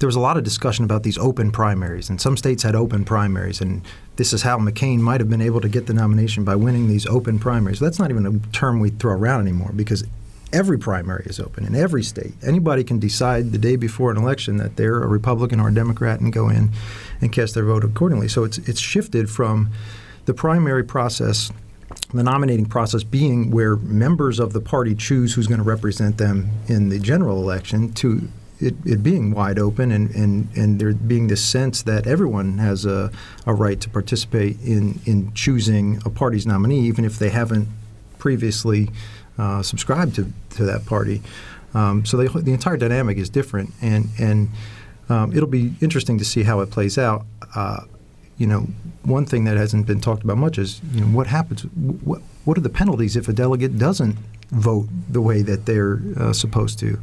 [0.00, 3.04] there was a lot of discussion about these open primaries, and some states had open
[3.04, 3.82] primaries, and
[4.16, 7.06] this is how McCain might have been able to get the nomination by winning these
[7.06, 7.78] open primaries.
[7.78, 10.02] That's not even a term we throw around anymore because
[10.54, 12.32] every primary is open in every state.
[12.42, 16.18] Anybody can decide the day before an election that they're a Republican or a Democrat
[16.20, 16.70] and go in
[17.20, 18.26] and cast their vote accordingly.
[18.28, 19.70] So it's it's shifted from
[20.30, 21.50] the primary process
[22.14, 26.48] the nominating process being where members of the party choose who's going to represent them
[26.68, 28.28] in the general election to
[28.60, 32.84] it, it being wide open and, and, and there being this sense that everyone has
[32.84, 33.10] a,
[33.44, 37.66] a right to participate in, in choosing a party's nominee, even if they haven't
[38.18, 38.88] previously
[39.36, 41.22] uh, subscribed to, to that party.
[41.74, 44.48] Um, so the, the entire dynamic is different, and, and
[45.08, 47.24] um, it'll be interesting to see how it plays out.
[47.56, 47.80] Uh,
[48.40, 48.66] you know,
[49.02, 51.62] one thing that hasn't been talked about much is you know what happens.
[51.62, 54.16] What, what are the penalties if a delegate doesn't
[54.50, 56.98] vote the way that they're uh, supposed to?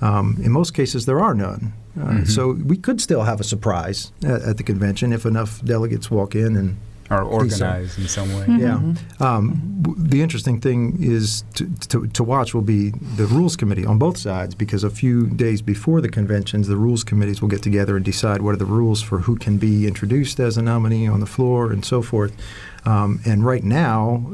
[0.00, 1.72] Um, in most cases, there are none.
[1.98, 2.24] Uh, mm-hmm.
[2.24, 6.36] So we could still have a surprise at, at, the convention if enough delegates walk
[6.36, 6.76] in and
[7.10, 8.46] are organized in some way.
[8.46, 8.92] Mm-hmm.
[9.20, 9.28] Yeah.
[9.28, 13.98] Um, the interesting thing is to, to, to, watch will be the rules committee on
[13.98, 17.96] both sides because a few days before the conventions, the rules committees will get together
[17.96, 21.20] and decide what are the rules for who can be introduced as a nominee on
[21.20, 22.36] the floor and so forth.
[22.84, 24.24] Um, and right now,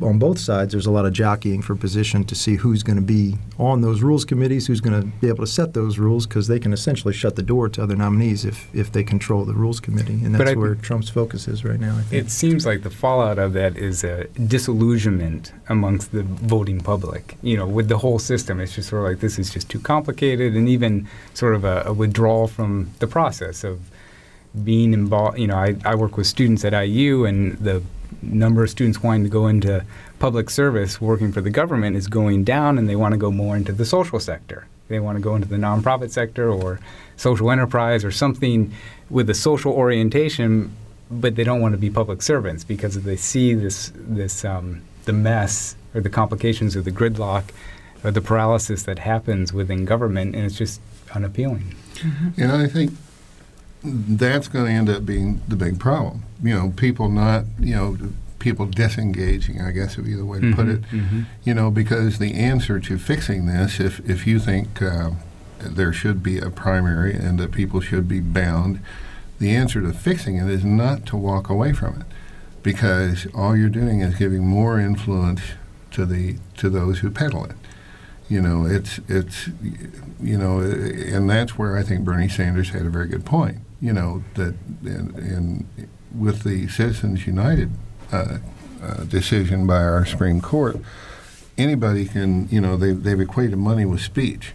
[0.00, 3.02] on both sides, there's a lot of jockeying for position to see who's going to
[3.02, 6.46] be on those rules committees, who's going to be able to set those rules, because
[6.46, 9.80] they can essentially shut the door to other nominees if, if they control the rules
[9.80, 12.00] committee, and that's I, where Trump's focus is right now.
[12.10, 17.36] It seems like the fallout of that is a disillusionment amongst the voting public.
[17.42, 19.80] You know, with the whole system, it's just sort of like this is just too
[19.80, 23.80] complicated, and even sort of a, a withdrawal from the process of
[24.64, 25.38] being involved.
[25.38, 27.82] You know, I, I work with students at IU, and the
[28.22, 29.84] number of students wanting to go into
[30.18, 33.56] public service working for the government is going down and they want to go more
[33.56, 34.66] into the social sector.
[34.88, 36.80] They want to go into the nonprofit sector or
[37.16, 38.72] social enterprise or something
[39.10, 40.72] with a social orientation,
[41.10, 45.12] but they don't want to be public servants because they see this this um, the
[45.12, 47.44] mess or the complications or the gridlock
[48.04, 50.80] or the paralysis that happens within government, and it's just
[51.14, 51.74] unappealing.
[51.96, 52.42] Mm-hmm.
[52.42, 52.92] And I think
[53.82, 56.24] that's going to end up being the big problem.
[56.42, 57.98] You know, people not, you know,
[58.38, 60.82] people disengaging, I guess would be the way to mm-hmm, put it.
[60.82, 61.22] Mm-hmm.
[61.44, 65.10] You know, because the answer to fixing this, if, if you think uh,
[65.60, 68.80] there should be a primary and that people should be bound,
[69.38, 72.06] the answer to fixing it is not to walk away from it
[72.62, 75.40] because all you're doing is giving more influence
[75.92, 77.54] to the to those who peddle it.
[78.28, 79.48] You know, it's it's
[80.20, 83.92] you know, and that's where I think Bernie Sanders had a very good point you
[83.92, 84.54] know that
[84.84, 87.70] in, in with the Citizens United
[88.12, 88.38] uh,
[88.82, 90.76] uh, decision by our Supreme Court,
[91.56, 94.52] anybody can you know they they've equated money with speech.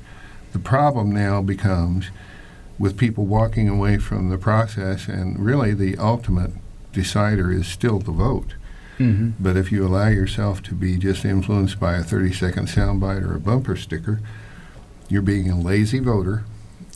[0.52, 2.10] The problem now becomes
[2.78, 6.52] with people walking away from the process, and really the ultimate
[6.92, 8.56] decider is still the vote.
[9.00, 9.32] Mm-hmm.
[9.40, 13.36] But if you allow yourself to be just influenced by a 30 second soundbite or
[13.36, 14.20] a bumper sticker,
[15.10, 16.44] you're being a lazy voter.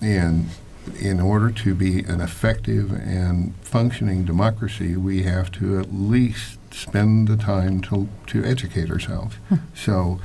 [0.01, 0.49] And
[0.95, 7.27] in order to be an effective and functioning democracy, we have to at least spend
[7.27, 9.35] the time to, to educate ourselves.
[9.73, 10.19] so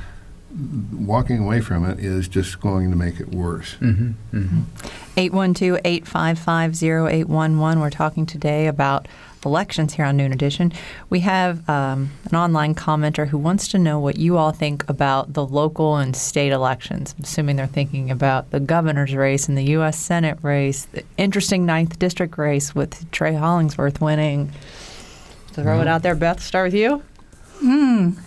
[0.91, 3.75] walking away from it is just going to make it worse.
[3.75, 4.11] Mm-hmm.
[4.37, 4.61] Mm-hmm.
[5.17, 7.79] 812 855 0811.
[7.79, 9.07] We're talking today about
[9.45, 10.71] elections here on Noon Edition.
[11.09, 15.33] We have um, an online commenter who wants to know what you all think about
[15.33, 17.13] the local and state elections.
[17.17, 19.97] I'm assuming they're thinking about the governor's race and the U.S.
[19.97, 24.51] Senate race, the interesting ninth district race with Trey Hollingsworth winning.
[25.53, 26.41] Throw it out there, Beth.
[26.41, 27.03] Start with you.
[27.63, 28.17] Mm,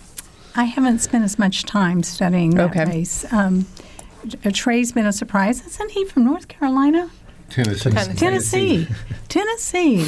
[0.55, 2.85] I haven't spent as much time studying that Okay.
[2.85, 3.31] race.
[3.33, 3.65] Um,
[4.53, 5.65] Trey's been a surprise.
[5.65, 7.09] Isn't he from North Carolina?
[7.49, 7.89] Tennessee.
[8.15, 8.87] Tennessee.
[9.29, 10.05] Tennessee.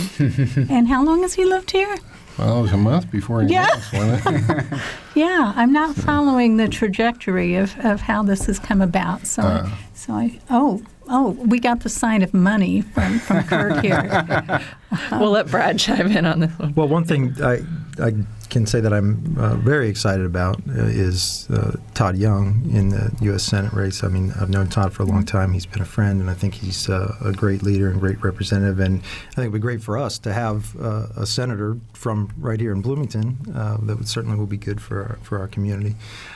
[0.70, 1.96] and how long has he lived here?
[2.38, 3.68] Well, it was a month before he Yeah.
[3.94, 4.80] announced, wasn't it?
[5.16, 9.28] Yeah, I'm not following the trajectory of, of how this has come about.
[9.28, 9.64] So, Uh.
[9.66, 14.62] I, so I oh oh we got the sign of money from from Kurt here.
[15.12, 16.74] We'll let Brad chime in on this one.
[16.76, 17.60] Well, one thing I,
[18.02, 18.14] I
[18.50, 23.16] can say that I'm uh, very excited about uh, is uh, Todd Young in the
[23.22, 23.44] U.S.
[23.44, 24.04] Senate race.
[24.04, 25.54] I mean, I've known Todd for a long time.
[25.54, 28.80] He's been a friend, and I think he's uh, a great leader and great representative.
[28.80, 32.34] And I think it would be great for us to have uh, a senator from
[32.38, 33.38] right here in Bloomington.
[33.54, 35.96] Uh, that would certainly will be good for our, for our community.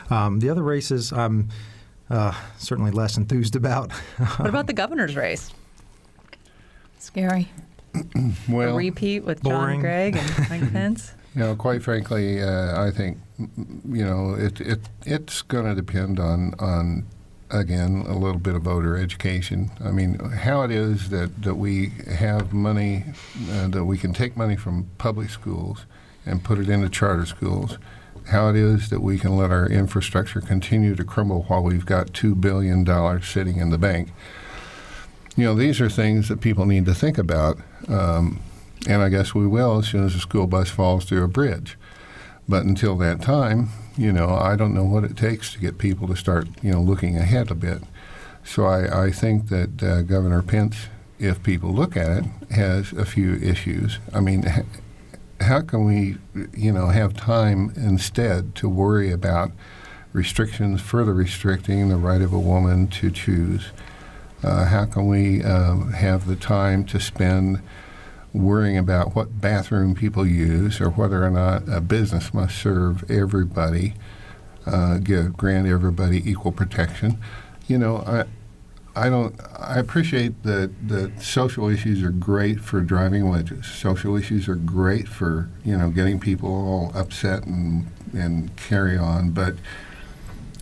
[0.09, 1.49] Um, the other races, I'm
[2.09, 3.91] uh, certainly less enthused about.
[4.37, 5.51] What about the governor's race?
[6.99, 7.49] Scary.
[7.95, 8.03] A
[8.47, 9.79] Well, repeat with John boring.
[9.81, 11.13] Gregg and Mike Pence?
[11.35, 16.19] You know, quite frankly, uh, I think you know it, it it's going to depend
[16.19, 17.07] on on
[17.49, 19.71] again a little bit of voter education.
[19.83, 23.05] I mean, how it is that that we have money
[23.51, 25.85] uh, that we can take money from public schools
[26.25, 27.77] and put it into charter schools.
[28.29, 32.13] How it is that we can let our infrastructure continue to crumble while we've got
[32.13, 34.09] two billion dollars sitting in the bank.
[35.35, 37.57] You know, these are things that people need to think about.
[37.87, 38.39] Um,
[38.87, 41.77] and I guess we will as soon as the school bus falls through a bridge.
[42.47, 46.07] But until that time, you know, I don't know what it takes to get people
[46.07, 47.83] to start, you know, looking ahead a bit.
[48.43, 50.87] So I, I think that uh, Governor Pence,
[51.19, 53.99] if people look at it, has a few issues.
[54.13, 54.45] I mean,
[55.39, 56.17] how can we,
[56.53, 59.51] you know, have time instead to worry about
[60.11, 63.71] restrictions, further restricting the right of a woman to choose?
[64.43, 67.61] Uh, how can we um, have the time to spend
[68.33, 73.93] worrying about what bathroom people use or whether or not a business must serve everybody,
[74.65, 77.19] uh, give grant everybody equal protection?
[77.67, 78.25] You know, I.
[78.95, 79.35] I don't.
[79.57, 83.65] I appreciate that that social issues are great for driving wedges.
[83.65, 89.31] Social issues are great for you know getting people all upset and and carry on.
[89.31, 89.55] But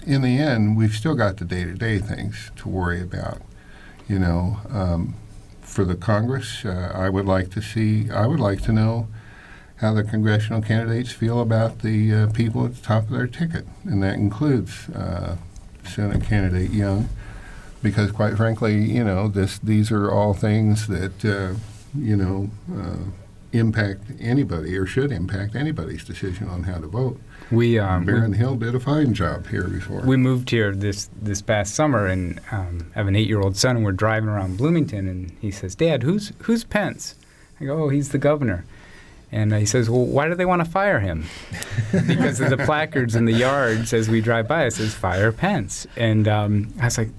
[0.07, 3.41] in the end, we've still got the day-to-day things to worry about.
[4.07, 5.15] You know, um,
[5.71, 8.11] for the Congress, uh, I would like to see.
[8.11, 9.07] I would like to know
[9.77, 13.65] how the congressional candidates feel about the uh, people at the top of their ticket,
[13.85, 15.37] and that includes uh,
[15.83, 17.09] Senate candidate Young,
[17.81, 21.57] because quite frankly, you know, this these are all things that uh,
[21.97, 22.97] you know uh,
[23.53, 27.19] impact anybody or should impact anybody's decision on how to vote.
[27.51, 30.01] We um, we- Hill did a fine job here before.
[30.01, 33.85] We moved here this this past summer, and um, I have an eight-year-old son, and
[33.85, 37.15] we're driving around Bloomington, and he says, "Dad, who's who's Pence?"
[37.59, 38.65] I go, "Oh, he's the governor."
[39.33, 41.25] And uh, he says, "Well, why do they want to fire him?"
[42.07, 44.65] because of the placards in the yards as we drive by.
[44.65, 47.09] It says, "Fire Pence," and um, I was like,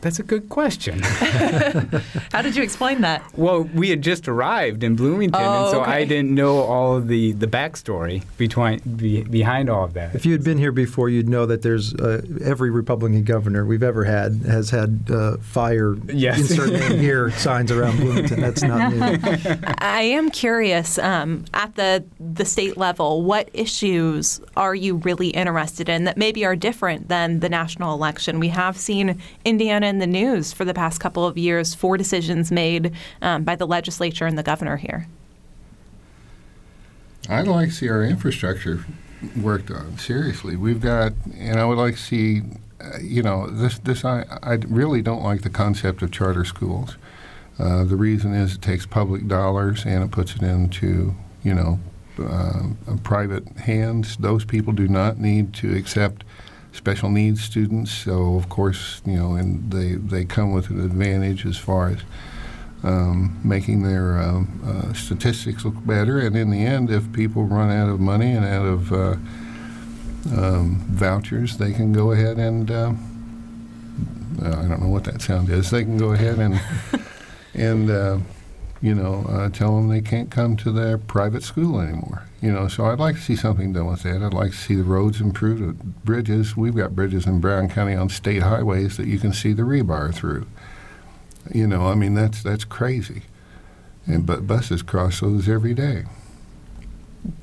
[0.00, 1.00] "That's a good question."
[2.32, 3.22] How did you explain that?
[3.36, 5.90] well, we had just arrived in Bloomington, Oh, and so okay.
[5.92, 10.14] I didn't know all of the the backstory between be, behind all of that.
[10.14, 13.82] If you had been here before, you'd know that there's uh, every Republican governor we've
[13.82, 16.38] ever had has had uh, fire Yes.
[16.50, 18.40] insert name here signs around Bloomington.
[18.40, 19.18] That's not new.
[19.78, 25.88] I am curious um, at the the state level, what issues are you really interested
[25.88, 28.38] in that maybe are different than the national election?
[28.40, 32.52] We have seen Indiana in the news for the past couple of years for decisions
[32.52, 35.08] made um, by the legislature and the governor here.
[37.28, 38.84] I'd like to see our infrastructure
[39.36, 39.98] worked on.
[39.98, 42.42] Seriously, we've got, and I would like to see,
[42.80, 43.78] uh, you know, this.
[43.80, 46.96] This I, I really don't like the concept of charter schools.
[47.58, 51.80] Uh, the reason is it takes public dollars and it puts it into, you know,
[52.22, 52.68] uh,
[53.02, 54.16] private hands.
[54.16, 56.24] Those people do not need to accept
[56.78, 57.90] special needs students.
[57.92, 61.98] So of course, you know, and they they come with an advantage as far as
[62.82, 66.20] um, making their um, uh, statistics look better.
[66.20, 69.16] And in the end, if people run out of money and out of uh,
[70.32, 72.92] um, vouchers, they can go ahead and uh,
[74.40, 75.70] uh, I don't know what that sound is.
[75.70, 76.60] They can go ahead and
[77.54, 78.18] and uh,
[78.80, 82.27] you know uh, tell them they can't come to their private school anymore.
[82.40, 84.22] You know, so I'd like to see something done with that.
[84.22, 86.56] I'd like to see the roads improved, the bridges.
[86.56, 90.14] We've got bridges in Brown County on state highways that you can see the rebar
[90.14, 90.46] through.
[91.52, 93.22] You know, I mean that's that's crazy.
[94.06, 96.04] And but buses cross those every day.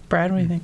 [0.08, 0.64] Brad, what do you think?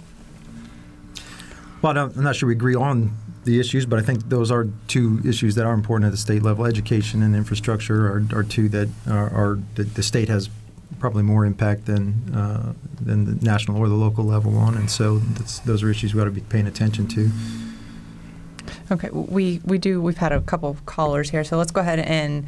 [1.82, 3.12] Well, I'm not sure we agree on
[3.44, 6.44] the issues, but I think those are two issues that are important at the state
[6.44, 6.66] level.
[6.66, 10.50] Education and infrastructure are, are two that are, are the, the, state has
[11.00, 15.20] probably more impact than uh, than the national or the local level on, and so
[15.66, 17.30] those are issues we ought to be paying attention to.
[18.92, 20.02] Okay, we we do.
[20.02, 22.46] We've had a couple of callers here, so let's go ahead and.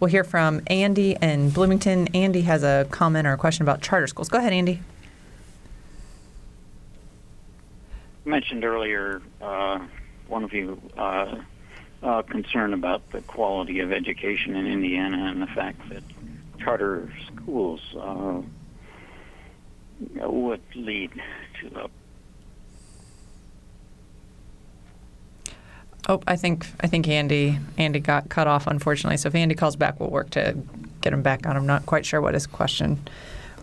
[0.00, 2.08] We'll hear from Andy and Bloomington.
[2.08, 4.28] Andy has a comment or a question about charter schools.
[4.28, 4.80] Go ahead, Andy.
[8.24, 9.80] mentioned earlier, uh,
[10.28, 11.36] one of you, uh,
[12.02, 16.02] uh, concerned about the quality of education in Indiana and the fact that
[16.62, 18.40] charter schools uh,
[20.28, 21.10] would lead
[21.60, 21.88] to a
[26.08, 29.16] Oh, I think I think Andy Andy got cut off unfortunately.
[29.18, 30.56] So if Andy calls back, we'll work to
[31.00, 31.56] get him back on.
[31.56, 32.98] I'm not quite sure what his question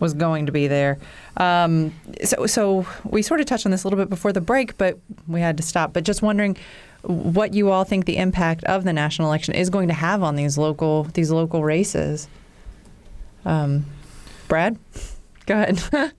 [0.00, 0.98] was going to be there.
[1.36, 1.92] Um,
[2.24, 4.98] so, so we sort of touched on this a little bit before the break, but
[5.28, 5.92] we had to stop.
[5.92, 6.56] But just wondering
[7.02, 10.36] what you all think the impact of the national election is going to have on
[10.36, 12.26] these local these local races.
[13.44, 13.86] Um,
[14.48, 14.78] Brad,
[15.46, 15.82] go ahead.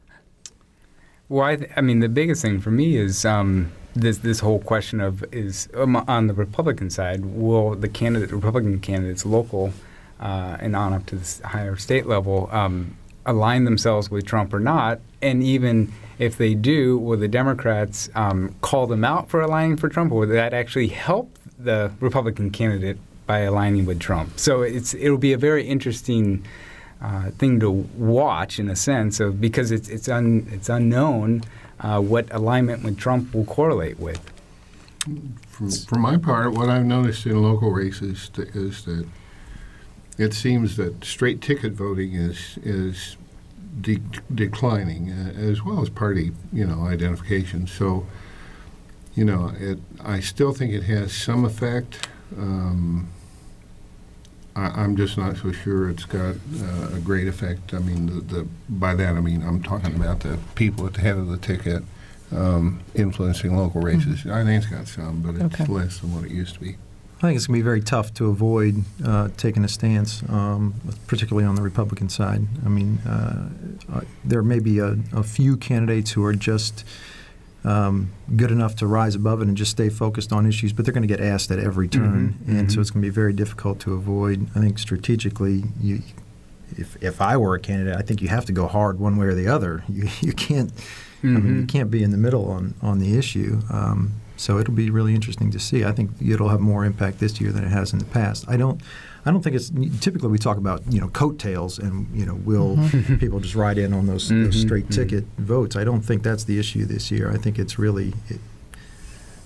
[1.29, 4.59] well, I, th- I, mean, the biggest thing for me is um, this this whole
[4.59, 9.73] question of is um, on the Republican side, will the candidate Republican candidates local
[10.19, 12.95] uh, and on up to the higher state level um,
[13.25, 18.55] align themselves with Trump or not, and even if they do, will the Democrats um,
[18.61, 22.97] call them out for aligning for Trump, or will that actually help the Republican candidate
[23.25, 24.39] by aligning with Trump?
[24.39, 26.45] So it's it'll be a very interesting
[27.01, 31.41] uh, thing to watch in a sense of because it's it's un, it's unknown
[31.79, 34.31] uh, what alignment with Trump will correlate with.
[35.49, 39.07] For, for my part, what I've noticed in local races is that
[40.17, 43.17] it seems that straight ticket voting is is
[43.79, 44.01] de-
[44.33, 47.65] declining, uh, as well as party, you know, identification.
[47.65, 48.05] So,
[49.15, 49.79] you know, it.
[50.03, 52.07] I still think it has some effect.
[52.37, 53.09] Um,
[54.61, 57.73] I, am just not so sure it's got uh, a great effect.
[57.73, 61.01] I mean, the, the, by that I mean I'm talking about the people at the
[61.01, 61.83] head of the ticket
[62.31, 64.19] um, influencing local races.
[64.19, 64.31] Mm-hmm.
[64.31, 65.71] I think it's got some, but it's okay.
[65.71, 66.77] less than what it used to be.
[67.17, 70.73] I think it's going to be very tough to avoid uh, taking a stance, um,
[71.05, 72.47] particularly on the Republican side.
[72.65, 73.47] I mean, uh,
[73.93, 76.83] uh, there may be a, a, few candidates who are just
[77.63, 80.93] um, good enough to rise above it and just stay focused on issues, but they're
[80.93, 82.03] going to get asked at every mm-hmm.
[82.03, 82.51] turn, mm-hmm.
[82.51, 82.69] and mm-hmm.
[82.69, 84.47] so it's going to be very difficult to avoid.
[84.55, 86.01] I think strategically, you,
[86.77, 89.27] if if I were a candidate, I think you have to go hard one way
[89.27, 89.83] or the other.
[89.89, 90.71] You you can't.
[90.73, 91.37] Mm-hmm.
[91.37, 91.65] I mean, you mm-hmm.
[91.67, 93.61] can't be in the middle on on the issue.
[93.69, 95.85] Um, so it'll be really interesting to see.
[95.85, 98.45] I think it'll have more impact this year than it has in the past.
[98.47, 98.81] I don't.
[99.25, 102.75] I don't think it's typically we talk about you know coattails and you know will
[102.75, 103.15] mm-hmm.
[103.23, 104.45] people just ride in on those, mm-hmm.
[104.45, 105.01] those straight mm-hmm.
[105.01, 105.75] ticket votes.
[105.75, 107.31] I don't think that's the issue this year.
[107.31, 108.39] I think it's really it,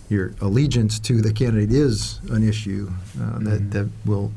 [0.08, 3.70] your allegiance to the candidate is an issue uh, that mm-hmm.
[3.72, 4.32] that will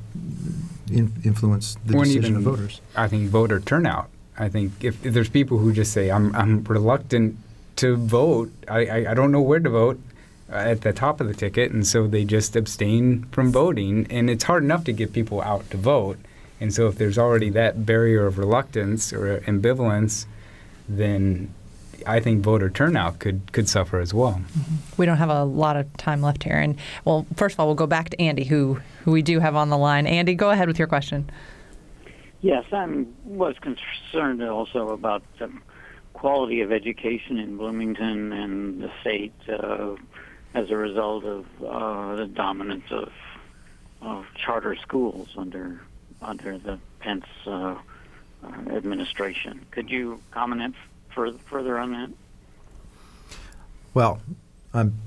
[0.91, 2.81] in, influence the or decision even, of voters.
[2.97, 4.09] I think voter turnout.
[4.37, 7.37] I think if, if, there's people who just say I'm I'm reluctant
[7.77, 10.01] to vote, I, I, I don't know where to vote
[10.51, 14.07] at the top of the ticket, and so they just abstain from voting.
[14.11, 16.19] And it's hard enough to get people out to vote.
[16.61, 20.27] And so if there's already that barrier of reluctance or ambivalence,
[20.89, 21.55] then
[22.07, 24.41] I think voter turnout could could suffer as well.
[24.41, 24.77] Mm-hmm.
[24.97, 27.75] We don't have a lot of time left here, and well, first of all, we'll
[27.75, 30.07] go back to Andy, who who we do have on the line.
[30.07, 31.31] Andy, go ahead with your question.
[32.41, 35.51] Yes, I was concerned also about the
[36.13, 39.35] quality of education in Bloomington and the state.
[39.49, 39.97] Uh,
[40.55, 43.13] as a result of uh, the dominance of,
[44.01, 45.81] of charter schools under
[46.21, 47.77] under the Pence uh, uh,
[48.73, 49.65] administration.
[49.71, 50.75] Could you comment
[51.11, 52.11] further further on that?
[53.95, 54.21] Well,
[54.75, 54.99] I'm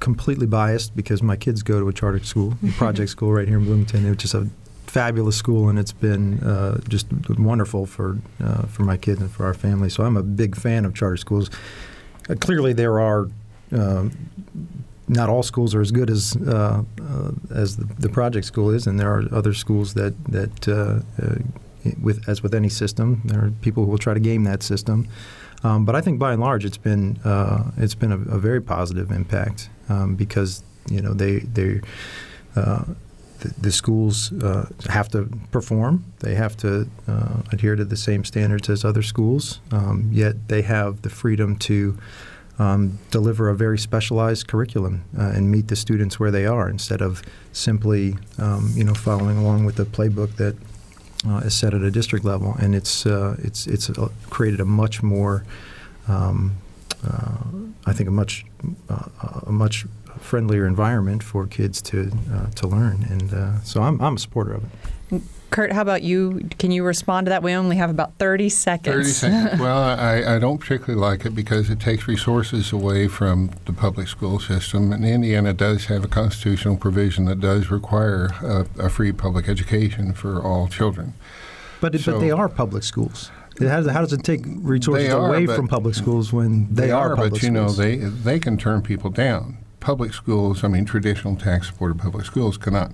[0.00, 3.58] completely biased because my kids go to a charter school, a project school right here
[3.58, 4.48] in Bloomington, which is a
[4.86, 7.06] fabulous school, and it's been uh, just
[7.38, 9.88] wonderful for uh, for my kids and for our family.
[9.88, 11.50] So I'm a big fan of charter schools.
[12.28, 13.28] Uh, clearly, there are
[15.08, 18.86] not all schools are as good as uh, uh, as the, the, project school is,
[18.86, 21.36] and there are other schools that that uh, uh
[22.02, 25.08] with as with any system, there are people who will try to game that system.
[25.62, 28.60] Um, but I think by and large, it's been uh, it's been a, a, very
[28.60, 31.80] positive impact um, because you know they they
[32.56, 32.84] uh,
[33.40, 34.32] the, the, schools
[34.88, 36.04] have to perform.
[36.20, 36.88] They have to
[37.52, 39.60] adhere to the same standards as other schools.
[39.70, 41.96] Um, yet they have the freedom to
[42.58, 47.02] um, deliver a very specialized curriculum uh, and meet the students where they are instead
[47.02, 50.56] of simply um, you know following along with the playbook that
[51.26, 52.56] uh, is set at a district level.
[52.60, 55.44] And it's uh, it's it's uh, created a much more
[56.08, 56.56] um,
[57.06, 57.38] uh,
[57.86, 58.44] I think a much
[58.88, 59.86] a much
[60.18, 63.06] friendlier environment for kids to uh, to learn.
[63.08, 64.70] And uh, so I'm, I'm a supporter of it.
[65.50, 66.48] Kurt, how about you?
[66.58, 67.42] Can you respond to that?
[67.42, 69.20] We only have about 30 seconds.
[69.20, 69.60] 30 seconds.
[69.60, 74.08] well, I, I don't particularly like it because it takes resources away from the public
[74.08, 74.92] school system.
[74.92, 80.12] And Indiana does have a constitutional provision that does require a, a free public education
[80.12, 81.14] for all children.
[81.80, 83.30] But, so, but they are public schools.
[83.60, 86.90] How does, how does it take resources are, away from public schools when they, they
[86.90, 87.78] are, are public but you schools?
[87.78, 92.26] know they they can turn people down public schools, I mean, traditional tax supported public
[92.26, 92.90] schools cannot.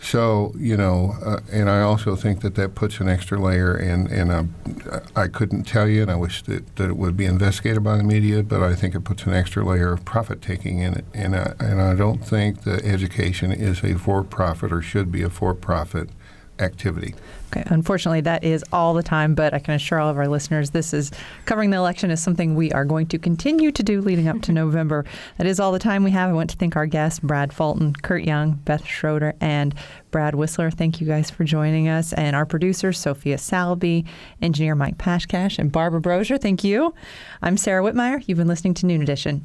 [0.00, 4.08] So, you know, uh, and I also think that that puts an extra layer, and,
[4.08, 7.82] and uh, I couldn't tell you, and I wish that, that it would be investigated
[7.82, 10.94] by the media, but I think it puts an extra layer of profit taking in
[10.94, 11.04] it.
[11.12, 15.22] And, uh, and I don't think that education is a for profit or should be
[15.22, 16.10] a for profit
[16.58, 17.14] activity.
[17.52, 17.62] Okay.
[17.66, 20.92] Unfortunately, that is all the time, but I can assure all of our listeners this
[20.92, 21.12] is
[21.44, 24.52] covering the election is something we are going to continue to do leading up to
[24.52, 25.04] November.
[25.38, 26.28] That is all the time we have.
[26.28, 29.74] I want to thank our guests, Brad Fulton, Kurt Young, Beth Schroeder, and
[30.10, 30.70] Brad Whistler.
[30.70, 32.12] Thank you guys for joining us.
[32.12, 34.06] And our producers, Sophia Salby,
[34.42, 36.40] engineer Mike Pashkash, and Barbara Brosher.
[36.40, 36.94] Thank you.
[37.42, 38.22] I'm Sara Wittmeyer.
[38.26, 39.44] You've been listening to Noon Edition.